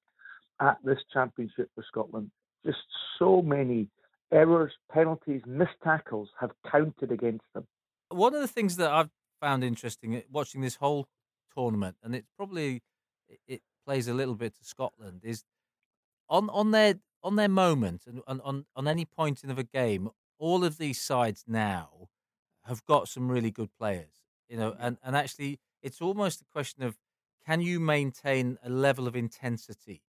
[0.60, 2.32] at this championship for Scotland,
[2.66, 2.80] just
[3.20, 3.90] so many
[4.32, 7.68] errors, penalties, missed tackles have counted against them.
[8.10, 9.10] One of the things that I've
[9.42, 11.08] found interesting uh, watching this whole
[11.56, 12.82] tournament, and it's probably
[13.48, 15.44] it plays a little bit to Scotland, is
[16.30, 20.10] on on their on their moment and on, on any point in of a game,
[20.40, 22.10] all of these sides now
[22.66, 26.84] have got some really good players, you know, and, and actually it's almost a question
[26.84, 26.98] of
[27.46, 30.02] can you maintain a level of intensity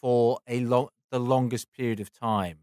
[0.00, 2.60] for a long the longest period of time,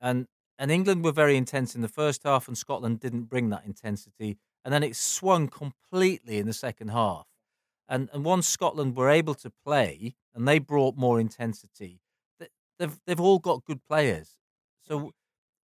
[0.00, 0.26] and
[0.58, 4.38] and England were very intense in the first half, and Scotland didn't bring that intensity,
[4.64, 7.26] and then it swung completely in the second half,
[7.88, 12.00] and and once Scotland were able to play and they brought more intensity,
[12.78, 14.38] they've they've all got good players.
[14.80, 15.12] So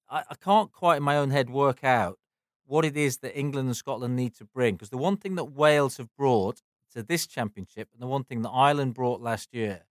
[0.10, 2.20] I, I can't quite in my own head work out
[2.66, 4.76] what it is that England and Scotland need to bring.
[4.76, 6.62] Because the one thing that Wales have brought
[6.94, 9.82] to this championship, and the one thing that Ireland brought last year,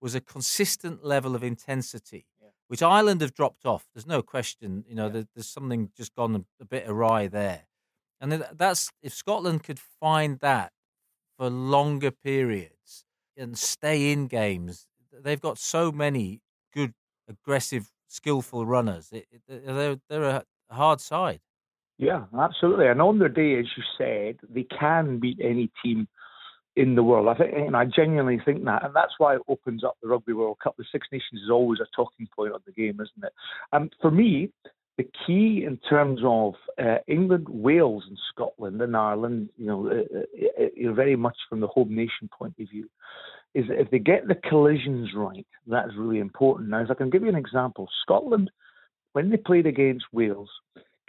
[0.00, 2.48] was a consistent level of intensity, yeah.
[2.68, 3.86] which Ireland have dropped off.
[3.94, 4.84] There's no question.
[4.86, 5.12] You know, yeah.
[5.12, 7.62] there, there's something just gone a, a bit awry there.
[8.20, 10.72] And that's if Scotland could find that
[11.36, 13.04] for longer periods
[13.36, 16.40] and stay in games, they've got so many
[16.72, 16.94] good,
[17.28, 19.10] aggressive, skillful runners.
[19.12, 21.40] It, it, they're they're a hard side.
[21.98, 22.88] Yeah, absolutely.
[22.88, 26.08] And on their day, as you said, they can beat any team
[26.76, 27.26] in the world.
[27.28, 30.34] I think, and I genuinely think that, and that's why it opens up the Rugby
[30.34, 30.74] World Cup.
[30.76, 33.32] The Six Nations is always a talking point of the game, isn't it?
[33.72, 34.52] Um, for me,
[34.96, 40.62] the key in terms of uh, England, Wales, and Scotland and Ireland, you know, uh,
[40.62, 42.88] uh, uh very much from the home nation point of view,
[43.54, 46.70] is that if they get the collisions right, that's really important.
[46.70, 48.50] Now, if I can give you an example, Scotland,
[49.12, 50.50] when they played against Wales,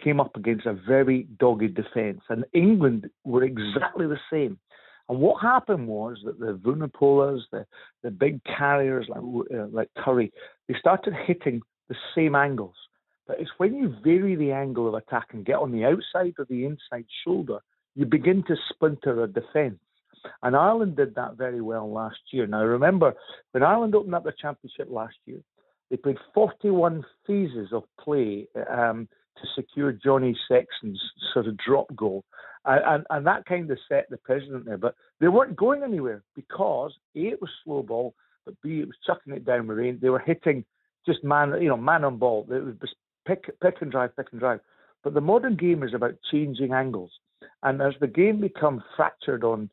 [0.02, 4.58] came up against a very dogged defence, and England were exactly the same.
[5.08, 7.66] And what happened was that the Vunipolas, the,
[8.02, 9.20] the big carriers like,
[9.54, 10.32] uh, like Curry,
[10.68, 12.74] they started hitting the same angles.
[13.28, 16.46] But it's when you vary the angle of attack and get on the outside or
[16.46, 17.58] the inside shoulder,
[17.94, 19.78] you begin to splinter a defence.
[20.42, 22.46] And Ireland did that very well last year.
[22.46, 23.14] Now, remember,
[23.52, 25.40] when Ireland opened up the championship last year,
[25.90, 31.00] they played 41 phases of play um, to secure Johnny Sexton's
[31.32, 32.24] sort of drop goal.
[32.64, 34.76] And, and, and, that kind of set the precedent there.
[34.78, 38.14] But they weren't going anywhere because, A, it was slow ball,
[38.44, 39.98] but B, it was chucking it down the rain.
[40.00, 40.64] They were hitting
[41.06, 42.46] just man, you know, man on ball.
[42.50, 42.74] It was
[43.28, 44.60] pick, pick and drive, pick and drive.
[45.04, 47.10] But the modern game is about changing angles.
[47.62, 49.70] And as the game become fractured on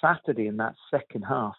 [0.00, 1.54] Saturday in that second half,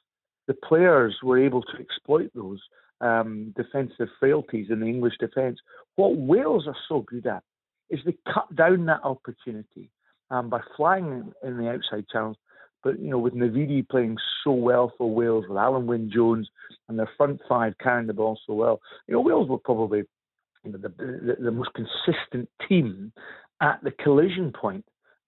[0.48, 2.60] the players were able to exploit those
[3.02, 5.60] um, defensive frailties in the English defence.
[5.96, 7.44] What Wales are so good at
[7.90, 9.90] is they cut down that opportunity
[10.32, 12.38] um, by flying in, the outside channels.
[12.84, 16.48] But you know, with Navidi playing so well for Wales, with Alun Wyn Jones
[16.88, 20.04] and their front five carrying the ball so well, you know, Wales were probably
[20.64, 23.12] you know, the, the, the most consistent team
[23.62, 24.54] at the collision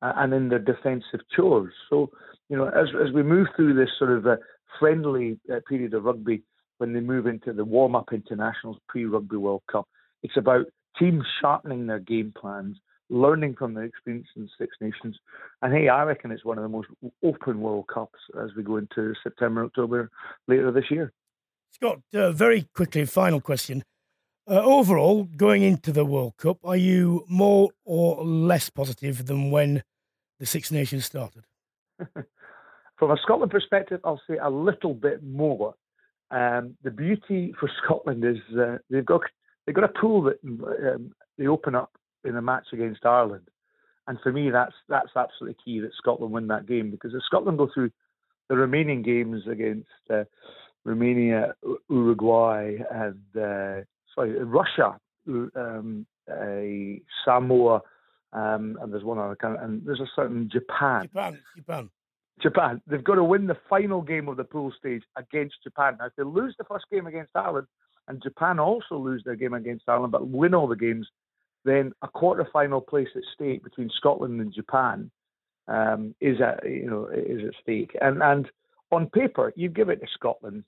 [0.01, 1.73] uh, and in their defensive chores.
[1.89, 2.09] So,
[2.49, 4.37] you know, as as we move through this sort of uh,
[4.79, 6.43] friendly uh, period of rugby,
[6.77, 9.87] when they move into the warm up internationals pre Rugby World Cup,
[10.23, 10.65] it's about
[10.97, 12.77] teams sharpening their game plans,
[13.09, 15.17] learning from their experience in Six Nations.
[15.61, 16.89] And hey, I reckon it's one of the most
[17.23, 20.09] open World Cups as we go into September, October
[20.47, 21.13] later this year.
[21.71, 23.83] Scott, uh, very quickly, final question.
[24.51, 29.81] Uh, overall, going into the World Cup, are you more or less positive than when
[30.39, 31.45] the Six Nations started?
[32.97, 35.75] From a Scotland perspective, I'll say a little bit more.
[36.31, 39.21] Um, the beauty for Scotland is uh, they've got
[39.65, 41.91] they've got a pool that um, they open up
[42.25, 43.47] in a match against Ireland,
[44.07, 47.57] and for me that's that's absolutely key that Scotland win that game because if Scotland
[47.57, 47.91] go through
[48.49, 50.25] the remaining games against uh,
[50.83, 51.55] Romania,
[51.89, 53.85] Uruguay, and uh,
[54.21, 56.05] Russia, um,
[57.25, 57.81] Samoa,
[58.33, 61.03] um, and there's one other country, and there's a certain Japan.
[61.03, 61.89] Japan, Japan.
[62.41, 62.81] Japan.
[62.87, 65.97] They've got to win the final game of the pool stage against Japan.
[65.99, 67.67] Now, if they lose the first game against Ireland,
[68.07, 71.07] and Japan also lose their game against Ireland, but win all the games,
[71.65, 75.11] then a quarter final place at stake between Scotland and Japan
[75.67, 77.95] um, is at you know is at stake.
[78.01, 78.49] And and
[78.91, 80.63] on paper, you give it to Scotland,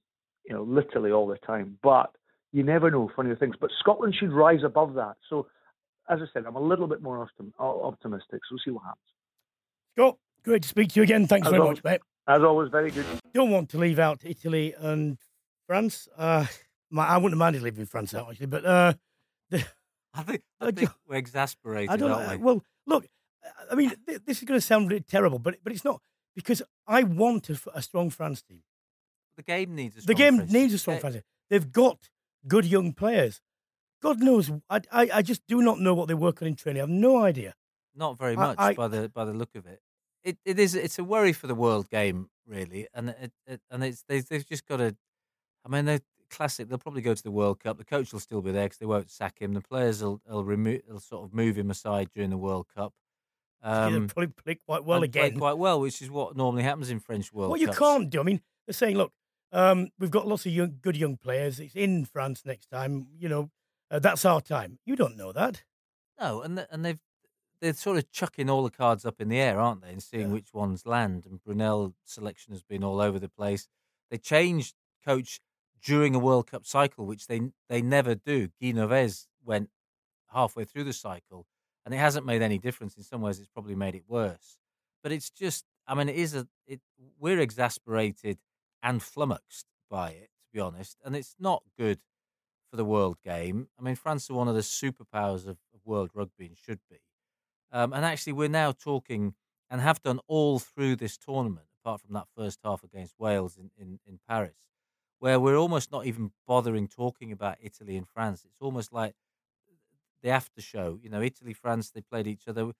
[0.45, 2.11] you know, literally all the time, but
[2.53, 3.55] you never know funny things.
[3.59, 5.15] But Scotland should rise above that.
[5.29, 5.47] So,
[6.09, 7.27] as I said, I'm a little bit more
[7.59, 8.41] optimistic.
[8.47, 9.03] So we'll see what happens.
[9.95, 11.27] Scott, great to speak to you again.
[11.27, 12.01] Thanks as very always, much, mate.
[12.27, 13.05] As always, very good.
[13.33, 15.17] Don't want to leave out Italy and
[15.67, 16.07] France.
[16.17, 16.45] Uh,
[16.89, 18.93] my, I wouldn't have minded leaving France out actually, but uh,
[19.49, 19.65] the,
[20.13, 22.37] I think, I think we're exasperated, I don't, aren't we?
[22.37, 23.07] Well, look,
[23.71, 26.01] I mean, this is going to sound really terrible, but but it's not
[26.35, 28.61] because I want a, a strong France team.
[29.35, 30.51] The game needs a strong the game France.
[30.51, 31.23] needs a strong France team.
[31.49, 32.09] They've got
[32.47, 33.41] good young players.
[34.01, 36.81] God knows, I, I, I just do not know what they work on in training.
[36.81, 37.55] I have no idea.
[37.95, 39.79] Not very much I, I, by the by the look of it.
[40.23, 43.83] It it is it's a worry for the world game really, and it, it and
[43.83, 44.95] it's they, they've just got to.
[45.65, 46.67] I mean, they're classic.
[46.67, 47.77] They'll probably go to the World Cup.
[47.77, 49.53] The coach will still be there because they won't sack him.
[49.53, 52.93] The players will, will remove, will sort of move him aside during the World Cup.
[53.61, 55.37] Um, yeah, probably play quite well again.
[55.37, 57.51] quite well, which is what normally happens in French World.
[57.51, 58.19] What you can't do.
[58.19, 59.13] I mean, they're saying, look,
[59.53, 61.59] um, we've got lots of young, good young players.
[61.59, 63.07] It's in France next time.
[63.17, 63.51] You know,
[63.89, 64.79] uh, that's our time.
[64.85, 65.63] You don't know that.
[66.19, 66.99] No, and and they've
[67.61, 70.27] they're sort of chucking all the cards up in the air, aren't they, and seeing
[70.27, 70.33] yeah.
[70.33, 71.25] which ones land.
[71.25, 73.69] And Brunel selection has been all over the place.
[74.11, 74.75] They changed
[75.05, 75.39] coach
[75.81, 78.49] during a World Cup cycle, which they they never do.
[78.61, 79.69] Guy Novès went
[80.33, 81.45] halfway through the cycle
[81.85, 82.95] and it hasn't made any difference.
[82.95, 84.57] In some ways, it's probably made it worse.
[85.01, 86.79] But it's just, I mean, it is a, it,
[87.19, 88.37] we're exasperated
[88.83, 91.99] and flummoxed by it, to be honest, and it's not good
[92.69, 93.69] for the world game.
[93.79, 96.97] I mean, France are one of the superpowers of, of world rugby and should be.
[97.71, 99.33] Um, and actually, we're now talking
[99.69, 103.71] and have done all through this tournament, apart from that first half against Wales in,
[103.79, 104.57] in, in Paris,
[105.19, 108.43] where we're almost not even bothering talking about Italy and France.
[108.45, 109.15] It's almost like
[110.21, 110.99] the after show.
[111.01, 112.71] You know, Italy, France, they played each other.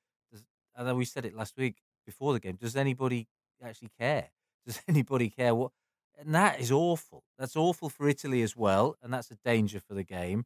[0.76, 2.56] And then we said it last week before the game.
[2.56, 3.28] Does anybody
[3.64, 4.30] actually care?
[4.66, 5.72] Does anybody care what?
[6.18, 7.24] And that is awful.
[7.38, 10.46] That's awful for Italy as well, and that's a danger for the game.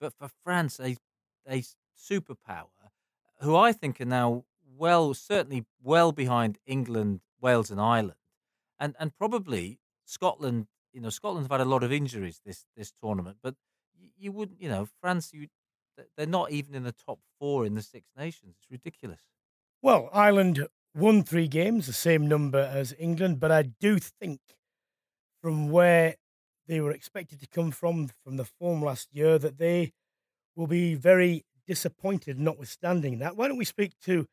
[0.00, 0.96] But for France, a
[1.48, 1.62] a
[1.98, 2.90] superpower,
[3.40, 8.18] who I think are now well, certainly well behind England, Wales, and Ireland,
[8.78, 10.68] and and probably Scotland.
[10.92, 13.56] You know, Scotland have had a lot of injuries this this tournament, but
[14.16, 15.32] you wouldn't, you know, France.
[15.32, 15.48] You
[16.16, 18.56] they're not even in the top four in the Six Nations.
[18.58, 19.20] It's ridiculous.
[19.82, 24.40] Well, Ireland won three games, the same number as England, but I do think
[25.42, 26.14] from where
[26.68, 29.92] they were expected to come from, from the form last year, that they
[30.56, 33.36] will be very disappointed, notwithstanding that.
[33.36, 34.26] Why don't we speak to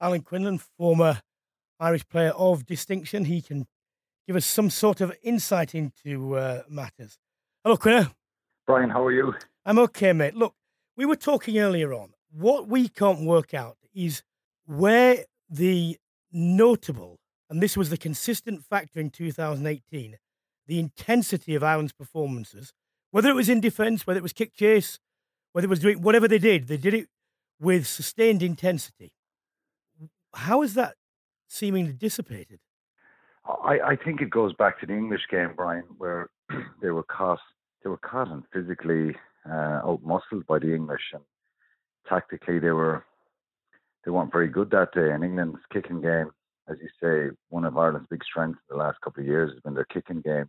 [0.00, 1.20] Alan Quinlan, former
[1.78, 3.24] Irish player of distinction?
[3.24, 3.66] He can
[4.26, 7.18] give us some sort of insight into uh, matters.
[7.64, 8.10] Hello, Quinlan.
[8.66, 9.34] Brian, how are you?
[9.66, 10.34] I'm okay, mate.
[10.34, 10.54] Look,
[10.96, 12.12] we were talking earlier on.
[12.30, 14.22] What we can't work out is
[14.66, 15.98] where the
[16.32, 17.18] notable,
[17.50, 20.16] and this was the consistent factor in 2018,
[20.68, 22.72] the intensity of Ireland's performances,
[23.10, 25.00] whether it was in defence, whether it was kick chase,
[25.52, 27.08] whether it was doing whatever they did, they did it
[27.60, 29.12] with sustained intensity.
[30.32, 30.94] How is that
[31.48, 32.60] seemingly dissipated?
[33.44, 36.30] I, I think it goes back to the English game, Brian, where
[36.80, 37.40] they were caught
[37.82, 39.16] they were caught and physically
[39.48, 41.22] uh, out muscled by the English, and
[42.08, 43.04] tactically they were
[44.04, 45.10] they weren't very good that day.
[45.10, 46.30] And England's kicking game,
[46.68, 49.60] as you say, one of Ireland's big strengths in the last couple of years has
[49.62, 50.48] been their kicking game.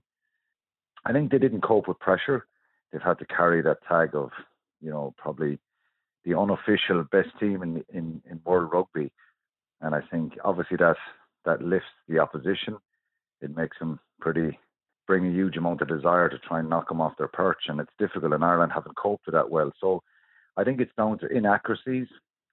[1.06, 2.46] I think they didn't cope with pressure.
[2.92, 4.30] They've had to carry that tag of,
[4.82, 5.60] you know, probably
[6.26, 9.12] the unofficial best team in in, in world rugby,
[9.82, 10.98] and I think obviously that
[11.46, 12.78] that lifts the opposition.
[13.42, 14.60] It makes them pretty
[15.08, 17.80] bring a huge amount of desire to try and knock them off their perch, and
[17.80, 18.34] it's difficult.
[18.34, 19.72] And Ireland haven't coped with that well.
[19.80, 20.04] So
[20.58, 22.08] I think it's down to inaccuracies.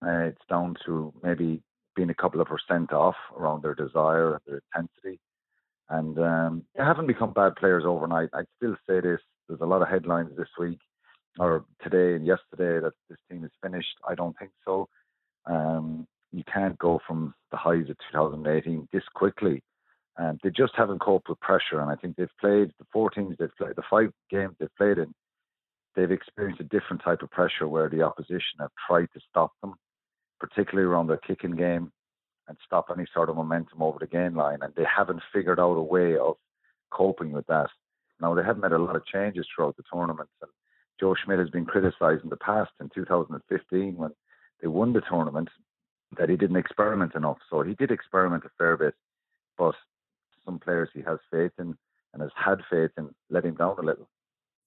[0.04, 1.62] Uh, it's down to maybe
[1.98, 5.20] being a couple of percent off around their desire, their intensity,
[5.90, 8.30] and um, they haven't become bad players overnight.
[8.32, 9.20] I'd still say this.
[9.48, 10.78] There's a lot of headlines this week
[11.38, 13.96] or today and yesterday that this team is finished.
[14.08, 14.88] I don't think so.
[15.46, 19.62] Um, you can't go from the highs of 2018 this quickly
[20.18, 23.36] um, they just haven't coped with pressure, and I think they've played the four teams
[23.38, 25.14] they've played, the five games they've played in.
[25.94, 29.74] They've experienced a different type of pressure where the opposition have tried to stop them,
[30.40, 31.92] particularly around their kicking game,
[32.48, 34.58] and stop any sort of momentum over the gain line.
[34.62, 36.36] And they haven't figured out a way of
[36.90, 37.68] coping with that.
[38.20, 40.50] Now they have made a lot of changes throughout the tournament, and
[40.98, 44.10] Joe Schmidt has been criticised in the past in 2015 when
[44.60, 45.48] they won the tournament
[46.16, 47.38] that he didn't experiment enough.
[47.50, 48.94] So he did experiment a fair bit,
[49.56, 49.74] but
[50.44, 51.76] some players he has faith in
[52.12, 54.08] and has had faith in let him down a little.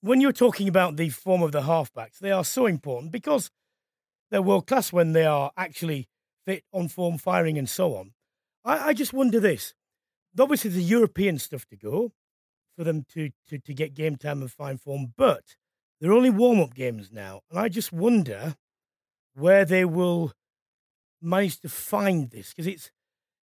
[0.01, 3.51] When you're talking about the form of the halfbacks, they are so important because
[4.31, 6.07] they're world class when they are actually
[6.45, 8.13] fit, on form, firing, and so on.
[8.63, 9.73] I, I just wonder this.
[10.39, 12.13] Obviously, the European stuff to go
[12.77, 15.55] for them to, to, to get game time and fine form, but
[15.99, 17.41] they're only warm up games now.
[17.49, 18.55] And I just wonder
[19.35, 20.31] where they will
[21.21, 22.91] manage to find this because it's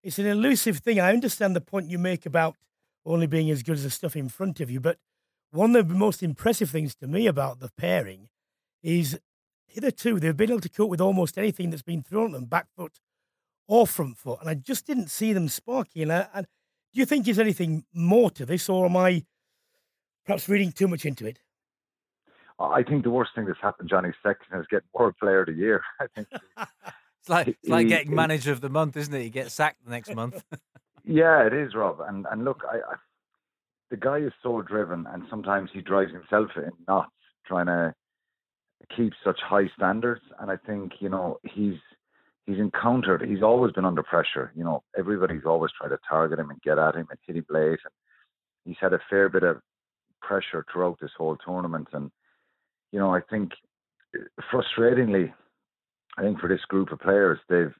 [0.03, 1.01] it's an elusive thing.
[1.01, 2.57] I understand the point you make about
[3.05, 4.99] only being as good as the stuff in front of you, but
[5.51, 8.29] one of the most impressive things to me about the pairing
[8.83, 9.19] is
[9.79, 12.67] hitherto they've been able to cope with almost anything that's been thrown at them, back
[12.77, 13.01] foot
[13.69, 16.03] or front foot, and I just didn't see them sparky.
[16.03, 16.47] And, I, and
[16.93, 19.25] do you think there's anything more to this, or am I
[20.25, 21.39] perhaps reading too much into it?
[22.59, 25.53] I think the worst thing that's happened, Johnny Sexton, is getting World Player of the
[25.53, 25.83] Year.
[26.01, 26.27] I think
[26.59, 29.23] it's like it's like getting Manager of the Month, isn't it?
[29.23, 30.43] You get sacked the next month.
[31.05, 32.01] yeah, it is, Rob.
[32.01, 32.97] And and look, I, I,
[33.91, 37.13] the guy is so driven, and sometimes he drives himself in knots
[37.47, 37.95] trying to
[38.97, 40.23] keep such high standards.
[40.41, 41.79] And I think you know he's
[42.47, 43.29] he's encountered.
[43.29, 44.53] He's always been under pressure.
[44.57, 47.47] You know, everybody's always tried to target him and get at him and hit him
[47.51, 47.81] late.
[47.85, 47.95] And
[48.65, 49.61] he's had a fair bit of
[50.23, 51.89] pressure throughout this whole tournament.
[51.93, 52.11] And
[52.93, 53.53] you know, I think
[54.15, 55.33] eh, frustratingly,
[56.17, 57.75] I think for this group of players, they've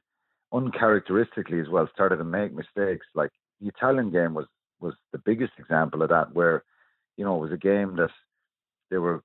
[0.51, 3.05] uncharacteristically as well started to make mistakes.
[3.15, 4.45] Like the Italian game was
[4.79, 6.63] was the biggest example of that, where
[7.17, 8.11] you know it was a game that
[8.89, 9.23] they were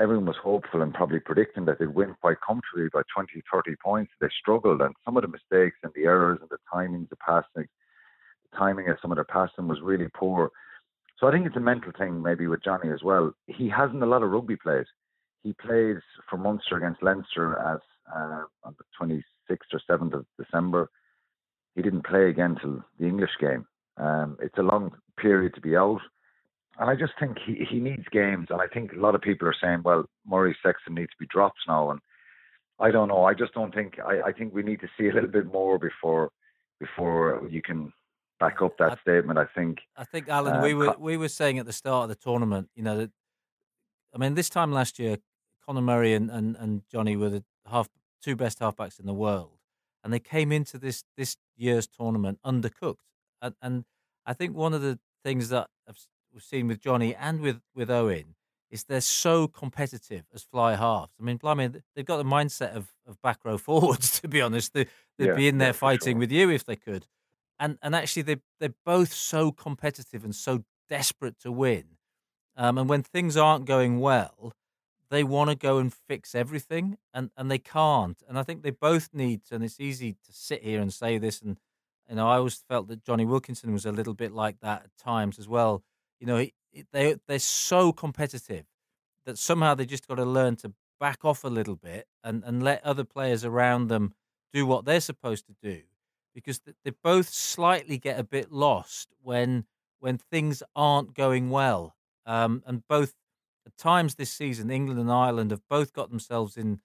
[0.00, 4.12] everyone was hopeful and probably predicting that they'd win quite comfortably by 20, 30 points.
[4.20, 7.68] They struggled, and some of the mistakes and the errors and the timings, the passing,
[8.50, 10.50] the timing of some of their passing was really poor.
[11.18, 13.32] So I think it's a mental thing maybe with Johnny as well.
[13.46, 14.86] He hasn't a lot of rugby plays.
[15.42, 15.98] He plays
[16.28, 17.80] for Munster against Leinster as
[18.14, 19.22] uh, on the 26th
[19.72, 20.90] or 7th of December.
[21.76, 23.66] He didn't play again till the English game.
[23.96, 26.00] Um, it's a long period to be out.
[26.78, 28.48] And I just think he, he needs games.
[28.50, 31.26] And I think a lot of people are saying, well, Murray Sexton needs to be
[31.26, 31.90] dropped now.
[31.90, 32.00] And
[32.80, 33.24] I don't know.
[33.24, 35.78] I just don't think, I, I think we need to see a little bit more
[35.78, 36.30] before
[36.80, 37.92] before you can
[38.40, 39.38] back up that I, statement.
[39.38, 39.78] I think.
[39.96, 42.68] I think Alan, uh, we were we were saying at the start of the tournament,
[42.74, 43.10] you know, that
[44.14, 45.18] I mean, this time last year,
[45.64, 47.88] Conor Murray and, and, and Johnny were the half
[48.22, 49.58] two best halfbacks in the world,
[50.02, 52.96] and they came into this this year's tournament undercooked.
[53.40, 53.84] And, and
[54.26, 55.68] I think one of the things that
[56.34, 58.34] we've seen with Johnny and with with Owen
[58.70, 61.12] is they're so competitive as fly halves.
[61.20, 64.20] I mean, blimey, they've got the mindset of, of back row forwards.
[64.20, 64.86] To be honest, they,
[65.18, 66.20] would yeah, be in there yeah, fighting sure.
[66.20, 67.06] with you if they could
[67.58, 71.84] and and actually they they're both so competitive and so desperate to win.
[72.56, 74.52] Um, and when things aren't going well,
[75.10, 78.22] they want to go and fix everything, and and they can't.
[78.28, 79.44] And I think they both need.
[79.46, 81.58] To, and it's easy to sit here and say this, and
[82.08, 84.96] you know I always felt that Jonny Wilkinson was a little bit like that at
[84.96, 85.82] times as well.
[86.20, 86.46] You know,
[86.92, 88.66] they they're so competitive
[89.26, 92.62] that somehow they just got to learn to back off a little bit and and
[92.62, 94.14] let other players around them
[94.52, 95.82] do what they're supposed to do
[96.34, 99.66] because they both slightly get a bit lost when
[100.00, 101.94] when things aren't going well.
[102.26, 103.14] Um, and both
[103.66, 106.80] at times this season, England and Ireland have both got themselves in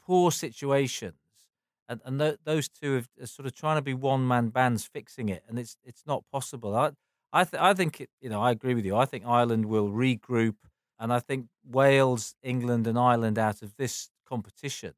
[0.00, 1.14] poor situations,
[1.88, 4.84] and and th- those two have, are sort of trying to be one man bands
[4.84, 6.74] fixing it, and it's it's not possible.
[6.74, 6.90] I
[7.34, 8.96] I, th- I think you know I agree with you.
[8.96, 10.54] I think Ireland will regroup,
[11.00, 14.94] and I think Wales, England, and Ireland out of this competition.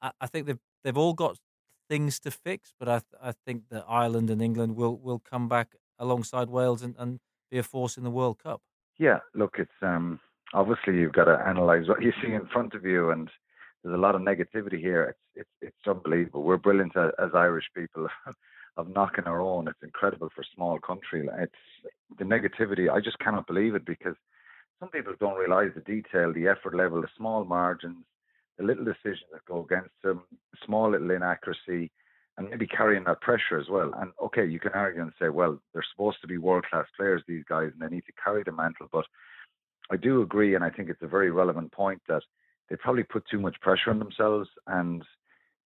[0.00, 1.38] I, I think they've they've all got
[1.90, 5.48] things to fix, but I th- I think that Ireland and England will will come
[5.48, 7.20] back alongside Wales and, and
[7.50, 8.62] be a force in the World Cup.
[8.98, 10.18] Yeah, look, it's um
[10.54, 13.30] obviously you've got to analyze what you see in front of you, and
[13.84, 15.04] there's a lot of negativity here.
[15.10, 16.42] It's it's it's unbelievable.
[16.42, 18.08] We're brilliant as, as Irish people.
[18.76, 21.28] of knocking our own, it's incredible for a small country.
[21.38, 21.52] It's
[22.18, 22.90] the negativity.
[22.90, 24.14] I just cannot believe it because
[24.80, 28.04] some people don't realise the detail, the effort level, the small margins,
[28.58, 30.22] the little decisions that go against them,
[30.64, 31.90] small little inaccuracy,
[32.38, 33.92] and maybe carrying that pressure as well.
[33.96, 37.22] And okay, you can argue and say, well, they're supposed to be world class players,
[37.26, 38.88] these guys, and they need to carry the mantle.
[38.92, 39.06] But
[39.90, 42.22] I do agree, and I think it's a very relevant point that
[42.68, 45.02] they probably put too much pressure on themselves, and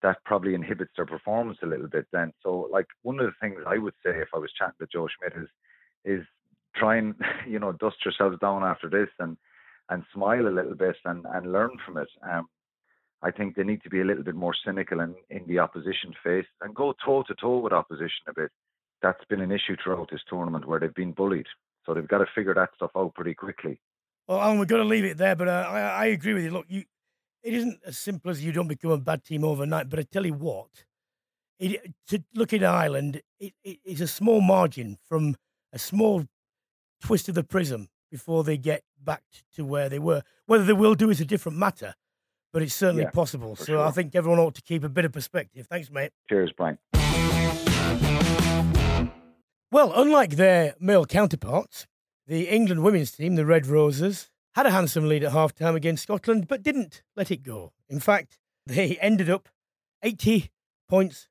[0.02, 2.06] that probably inhibits their performance a little bit.
[2.12, 4.86] Then, so like one of the things I would say if I was chatting to
[4.92, 5.48] Joe Schmidt is,
[6.04, 6.26] is
[6.74, 7.14] try and
[7.48, 9.36] you know dust yourselves down after this and
[9.88, 12.08] and smile a little bit and and learn from it.
[12.22, 12.48] Um,
[13.22, 16.14] I think they need to be a little bit more cynical in, in the opposition
[16.24, 18.50] face and go toe to toe with opposition a bit.
[19.02, 21.46] That's been an issue throughout this tournament where they've been bullied.
[21.84, 23.78] So they've got to figure that stuff out pretty quickly.
[24.26, 26.50] Well, Alan, we're going to leave it there, but uh, I, I agree with you.
[26.50, 26.84] Look, you,
[27.42, 29.88] it isn't as simple as you don't become a bad team overnight.
[29.88, 30.68] But I tell you what,
[31.58, 35.36] it, to look at Ireland, it, it, it's a small margin from
[35.72, 36.24] a small
[37.02, 39.22] twist of the prism before they get back
[39.54, 40.22] to where they were.
[40.46, 41.94] Whether they will do is a different matter.
[42.52, 43.54] but it's certainly Yeah, possible.
[43.56, 45.66] So I think everyone ought to keep a bit of perspective.
[45.68, 46.10] Thanks, mate.
[46.28, 46.78] Cheers, Brian.
[49.72, 51.86] Well, unlike their male counterparts,
[52.26, 56.02] the England women's team, the Red Roses, had a handsome lead at half time against
[56.02, 57.72] Scotland, but didn't let it go.
[57.88, 59.48] In fact, they ended up
[60.02, 60.50] 80
[60.88, 61.28] points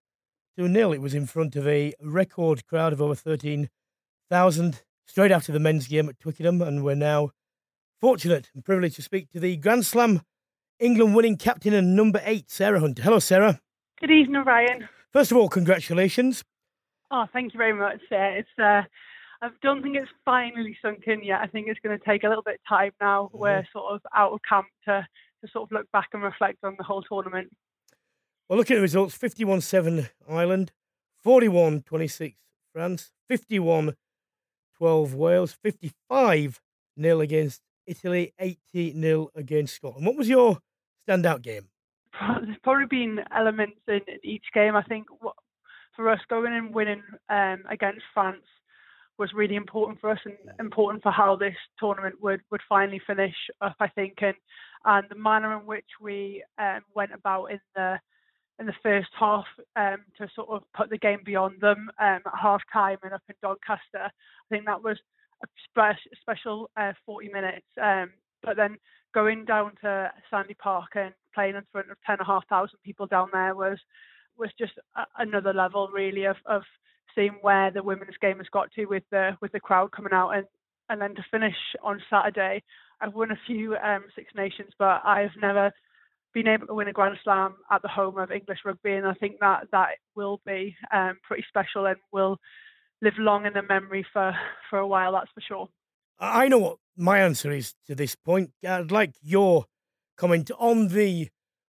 [0.58, 0.94] to nil.
[0.94, 5.88] It was in front of a record crowd of over 13,000 straight after the men's
[5.88, 7.32] game at Twickenham, and we're now
[8.00, 10.22] fortunate and privileged to speak to the Grand Slam
[10.80, 13.04] England winning captain and number eight, Sarah Hunter.
[13.04, 13.60] Hello, Sarah.
[14.00, 14.88] Good evening, Brian.
[15.12, 16.44] First of all, congratulations.
[17.12, 18.00] Oh, thank you very much.
[18.12, 18.84] Uh, it's uh,
[19.42, 21.40] I don't think it's finally sunk in yet.
[21.42, 23.30] I think it's going to take a little bit of time now.
[23.34, 25.08] We're sort of out of camp to
[25.42, 27.50] to sort of look back and reflect on the whole tournament.
[28.50, 30.72] Well, looking at the results 51 7 Ireland,
[31.24, 32.36] 41 26
[32.74, 33.96] France, 51
[34.78, 36.60] 12 Wales, 55
[37.00, 40.06] 0 against Italy, 80 0 against Scotland.
[40.06, 40.60] What was your
[41.08, 41.70] standout game?
[42.44, 44.76] There's probably been elements in, in each game.
[44.76, 45.36] I think what,
[45.96, 48.44] for us going and winning um, against France
[49.20, 53.36] was really important for us and important for how this tournament would, would finally finish
[53.62, 53.76] up.
[53.80, 54.36] I think and
[54.86, 58.00] and the manner in which we um, went about in the
[58.60, 59.46] in the first half
[59.76, 63.22] um, to sort of put the game beyond them um, at half time and up
[63.30, 64.06] in Doncaster.
[64.06, 64.10] I
[64.50, 64.98] think that was
[65.44, 67.66] a spe- special uh, 40 minutes.
[67.82, 68.12] Um,
[68.44, 68.78] but then
[69.14, 73.78] going down to Sandy Park and playing in front of 10,500 people down there was
[74.38, 74.74] was just
[75.18, 76.64] another level really of, of
[77.16, 80.32] seeing where the women's game has got to with the with the crowd coming out
[80.32, 80.46] and
[80.90, 82.64] and then to finish on Saturday.
[83.02, 85.72] I've won a few um, Six Nations, but I've never
[86.34, 89.14] been able to win a Grand Slam at the home of English rugby, and I
[89.14, 92.38] think that that will be um, pretty special and will
[93.02, 94.36] live long in the memory for
[94.70, 95.14] for a while.
[95.14, 95.68] That's for sure.
[96.20, 98.52] I know what my answer is to this point.
[98.68, 99.66] I'd like your
[100.18, 101.30] comment on the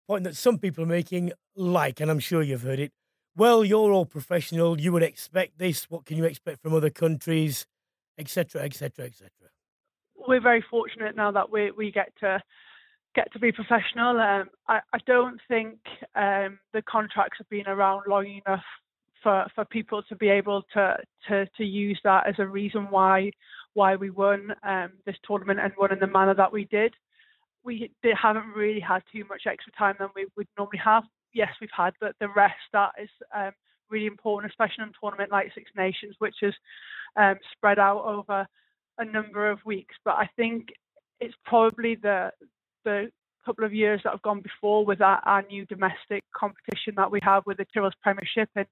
[0.07, 2.93] point that some people are making, like, and I'm sure you've heard it.
[3.37, 4.81] Well, you're all professional.
[4.81, 5.91] You would expect this.
[5.91, 7.67] What can you expect from other countries,
[8.17, 9.31] etc., etc., etc.
[10.27, 12.43] we're very fortunate now that we we get to
[13.15, 14.21] get to be professional.
[14.21, 15.79] Um, I, I don't think
[16.15, 18.65] um, the contracts have been around long enough
[19.23, 20.97] for, for people to be able to,
[21.29, 23.31] to to use that as a reason why
[23.75, 26.95] why we won um, this tournament and won in the manner that we did.
[27.65, 31.05] We haven't really had too much extra time than we would normally have.
[31.35, 33.53] Yes, we've had, but the rest that is um,
[33.91, 36.55] really important, especially in a tournament like Six Nations, which is
[37.17, 38.47] um, spread out over
[38.99, 39.95] a number of weeks.
[40.05, 40.69] But I think
[41.21, 42.31] it's probably the
[42.85, 43.11] the
[43.45, 47.19] couple of years that have gone before with our, our new domestic competition that we
[47.23, 48.67] have with the Tyrrell's Premiership and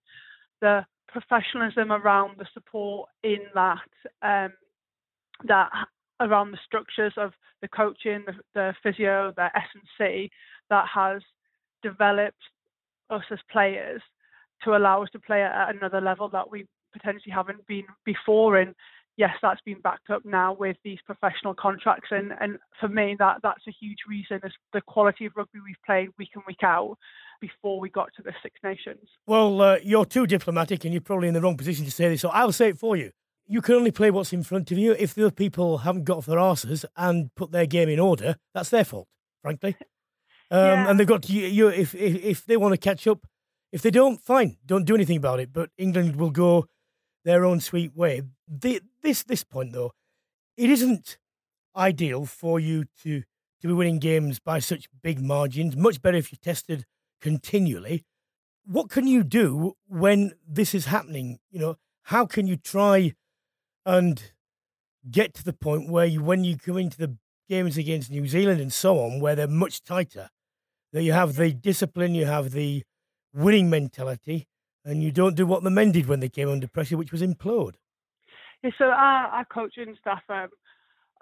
[0.62, 3.78] the professionalism around the support in that
[4.22, 4.52] um,
[5.44, 5.70] that
[6.20, 10.30] around the structures of the coaching, the, the physio, the S and C
[10.70, 11.20] that has
[11.82, 12.42] developed
[13.12, 14.02] us as players
[14.64, 18.58] to allow us to play at another level that we potentially haven't been before.
[18.58, 18.74] And
[19.16, 22.08] yes, that's been backed up now with these professional contracts.
[22.10, 25.76] And, and for me, that that's a huge reason is the quality of rugby we've
[25.84, 26.96] played week in, week out
[27.40, 29.08] before we got to the Six Nations.
[29.26, 32.20] Well, uh, you're too diplomatic and you're probably in the wrong position to say this,
[32.20, 33.10] so I'll say it for you.
[33.46, 34.92] You can only play what's in front of you.
[34.92, 38.36] If the other people haven't got off their arses and put their game in order,
[38.54, 39.08] that's their fault,
[39.42, 39.76] frankly.
[40.52, 40.90] Um, Yeah.
[40.90, 43.26] And they've got to, you, you if, if if they want to catch up,
[43.72, 45.52] if they don't, fine, don't do anything about it.
[45.52, 46.66] But England will go
[47.24, 48.22] their own sweet way.
[48.46, 49.92] The, this this point though,
[50.56, 51.18] it isn't
[51.74, 53.22] ideal for you to
[53.60, 55.76] to be winning games by such big margins.
[55.76, 56.84] Much better if you're tested
[57.20, 58.04] continually.
[58.66, 61.38] What can you do when this is happening?
[61.50, 63.14] You know, how can you try
[63.86, 64.32] and
[65.10, 67.16] get to the point where you, when you come into the
[67.48, 70.30] games against New Zealand and so on, where they're much tighter,
[71.00, 72.82] you have the discipline, you have the
[73.34, 74.46] winning mentality,
[74.84, 77.22] and you don't do what the men did when they came under pressure, which was
[77.22, 77.74] implode.
[78.62, 80.48] Yeah, so our, our coaching staff um,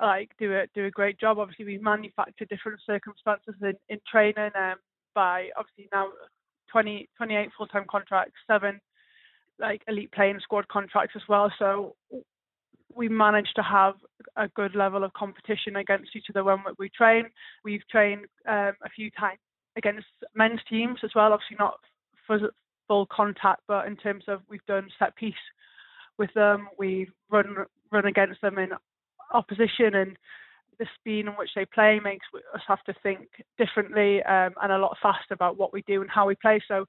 [0.00, 1.38] like do a do a great job.
[1.38, 4.76] Obviously, we manufacture different circumstances in, in training um,
[5.14, 6.08] by obviously now
[6.72, 8.80] 20, 28 full time contracts, seven
[9.58, 11.52] like elite playing squad contracts as well.
[11.58, 11.94] So
[12.94, 13.94] we managed to have
[14.36, 17.26] a good level of competition against each other when we train.
[17.64, 19.38] We've trained um, a few times
[19.76, 21.32] against men's teams as well.
[21.32, 21.78] Obviously not
[22.88, 25.34] full contact, but in terms of we've done set piece
[26.18, 26.68] with them.
[26.78, 27.56] We've run
[27.90, 28.70] run against them in
[29.32, 30.16] opposition, and
[30.78, 34.78] the speed in which they play makes us have to think differently um, and a
[34.78, 36.60] lot faster about what we do and how we play.
[36.66, 36.86] So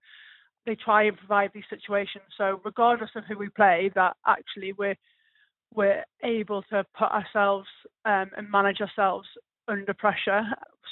[0.66, 2.26] they try and provide these situations.
[2.38, 4.96] So regardless of who we play, that actually we're
[5.74, 7.68] we're able to put ourselves
[8.06, 9.28] um, and manage ourselves
[9.68, 10.42] under pressure.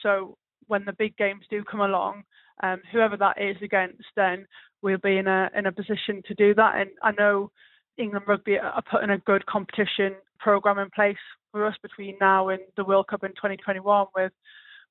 [0.02, 0.38] So
[0.70, 2.24] when the big games do come along,
[2.64, 4.46] um, whoever that is against, then
[4.82, 6.76] we'll be in a in a position to do that.
[6.76, 7.52] And I know
[7.98, 11.18] England Rugby are putting a good competition program in place
[11.52, 14.32] for us between now and the World Cup in 2021 with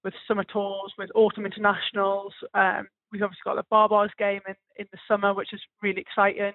[0.05, 2.33] with summer tours, with autumn internationals.
[2.55, 6.53] Um, we've obviously got the Baa-Baas game in, in the summer, which is really exciting.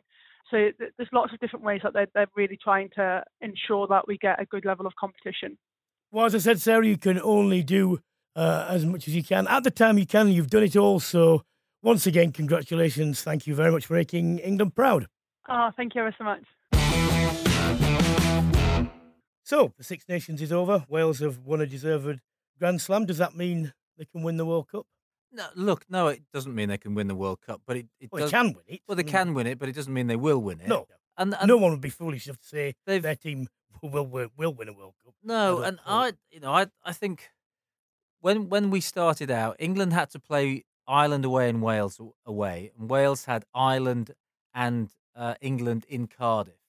[0.50, 4.08] So th- there's lots of different ways that they're, they're really trying to ensure that
[4.08, 5.58] we get a good level of competition.
[6.12, 8.00] Well, as I said, Sarah, you can only do
[8.36, 9.48] uh, as much as you can.
[9.48, 11.00] At the time you can, you've done it all.
[11.00, 11.44] So
[11.82, 13.22] once again, congratulations.
[13.24, 15.08] Thank you very much for making England proud.
[15.50, 16.44] Oh, thank you ever so much.
[19.46, 20.86] So the Six Nations is over.
[20.88, 22.20] Wales have won a deserved
[22.60, 23.06] Grand Slam.
[23.06, 24.86] Does that mean they can win the World Cup?
[25.32, 28.10] No, look, no, it doesn't mean they can win the World Cup, but it, it
[28.12, 28.32] Well, does.
[28.32, 28.82] they can win it.
[28.88, 30.68] Well, they can win it, but it doesn't mean they will win it.
[30.68, 33.48] No, and, and no one would be foolish enough to say their team
[33.82, 35.14] will will, will win a World Cup.
[35.24, 35.80] No, and.
[35.86, 37.30] I, you know, I, I think
[38.24, 42.90] when when we started out, England had to play Ireland away and Wales away, and
[42.90, 44.12] Wales had Ireland
[44.54, 46.62] and uh, England in Cardiff.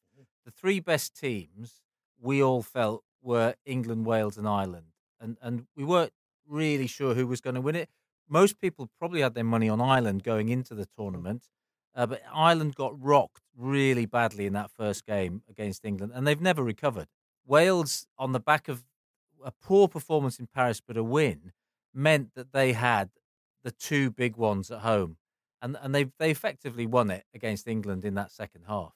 [0.45, 1.81] The three best teams
[2.21, 6.13] we all felt were England, Wales, and Ireland, and and we weren't
[6.47, 7.89] really sure who was going to win it.
[8.29, 11.45] Most people probably had their money on Ireland going into the tournament,
[11.95, 16.41] uh, but Ireland got rocked really badly in that first game against England, and they've
[16.41, 17.07] never recovered.
[17.47, 18.83] Wales, on the back of
[19.45, 21.53] a poor performance in Paris but a win,
[21.93, 23.11] meant that they had
[23.63, 25.19] the two big ones at home,
[25.63, 28.95] and and they they effectively won it against England in that second half,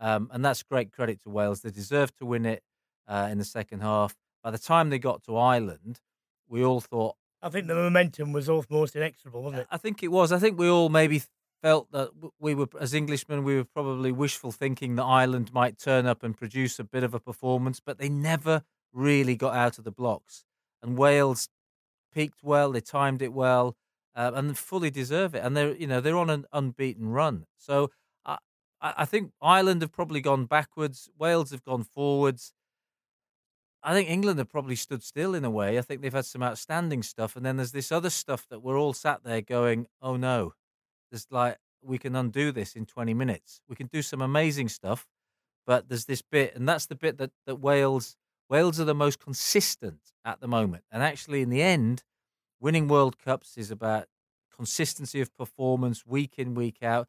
[0.00, 1.60] um, and that's great credit to Wales.
[1.62, 2.62] They deserved to win it
[3.06, 4.16] uh, in the second half.
[4.42, 6.00] By the time they got to Ireland,
[6.48, 9.68] we all thought I think the momentum was almost inexorable, wasn't it?
[9.70, 10.30] I think it was.
[10.30, 11.22] I think we all maybe
[11.60, 16.06] felt that we were, as Englishmen, we were probably wishful thinking that Ireland might turn
[16.06, 18.62] up and produce a bit of a performance, but they never
[18.92, 20.44] really got out of the blocks.
[20.82, 21.48] And Wales
[22.12, 23.76] peaked well, they timed it well,
[24.14, 25.44] uh, and fully deserve it.
[25.44, 27.46] And they're, you know, they're on an unbeaten run.
[27.56, 27.90] So
[28.82, 31.08] I, I think Ireland have probably gone backwards.
[31.16, 32.52] Wales have gone forwards.
[33.82, 35.78] I think England have probably stood still in a way.
[35.78, 38.78] I think they've had some outstanding stuff, and then there's this other stuff that we're
[38.78, 40.54] all sat there going, "Oh no,
[41.10, 43.60] there's like we can undo this in 20 minutes.
[43.68, 45.06] We can do some amazing stuff,
[45.66, 48.16] but there's this bit, and that's the bit that that Wales
[48.48, 50.84] Wales are the most consistent at the moment.
[50.90, 52.04] And actually, in the end,
[52.60, 54.06] winning World Cups is about
[54.54, 57.08] consistency of performance, week in, week out,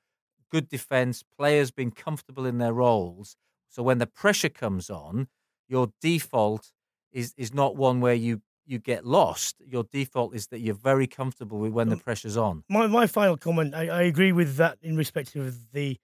[0.49, 3.35] good defense, players being comfortable in their roles.
[3.69, 5.27] So when the pressure comes on,
[5.67, 6.71] your default
[7.11, 9.57] is is not one where you you get lost.
[9.65, 12.63] Your default is that you're very comfortable with when the pressure's on.
[12.69, 15.97] My my final comment, I, I agree with that in respect of the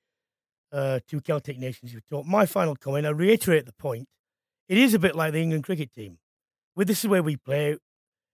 [0.72, 2.28] uh, two Celtic nations you've talked.
[2.28, 4.08] My final comment, I reiterate the point.
[4.70, 6.20] It is a bit like the England cricket team.
[6.76, 7.76] Well, this is where we play.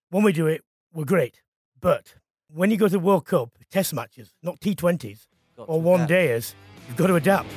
[0.10, 0.64] When we do it,
[0.94, 1.42] we're great.
[1.80, 2.16] But
[2.54, 6.54] when you go to the World Cup, test matches, not T20s or one dayers,
[6.90, 7.48] you've got to adapt.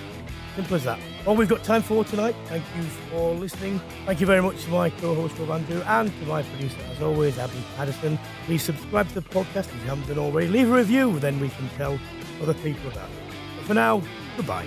[0.54, 1.00] Simple as that.
[1.26, 2.36] All we've got time for tonight.
[2.46, 3.80] Thank you for listening.
[4.06, 7.36] Thank you very much to my co-host Rob Andrew and to my producer, as always,
[7.36, 8.16] Abby Patterson.
[8.46, 10.46] Please subscribe to the podcast if you haven't done already.
[10.46, 11.98] Leave a review, then we can tell
[12.40, 13.34] other people about it.
[13.56, 14.02] But for now,
[14.36, 14.66] goodbye.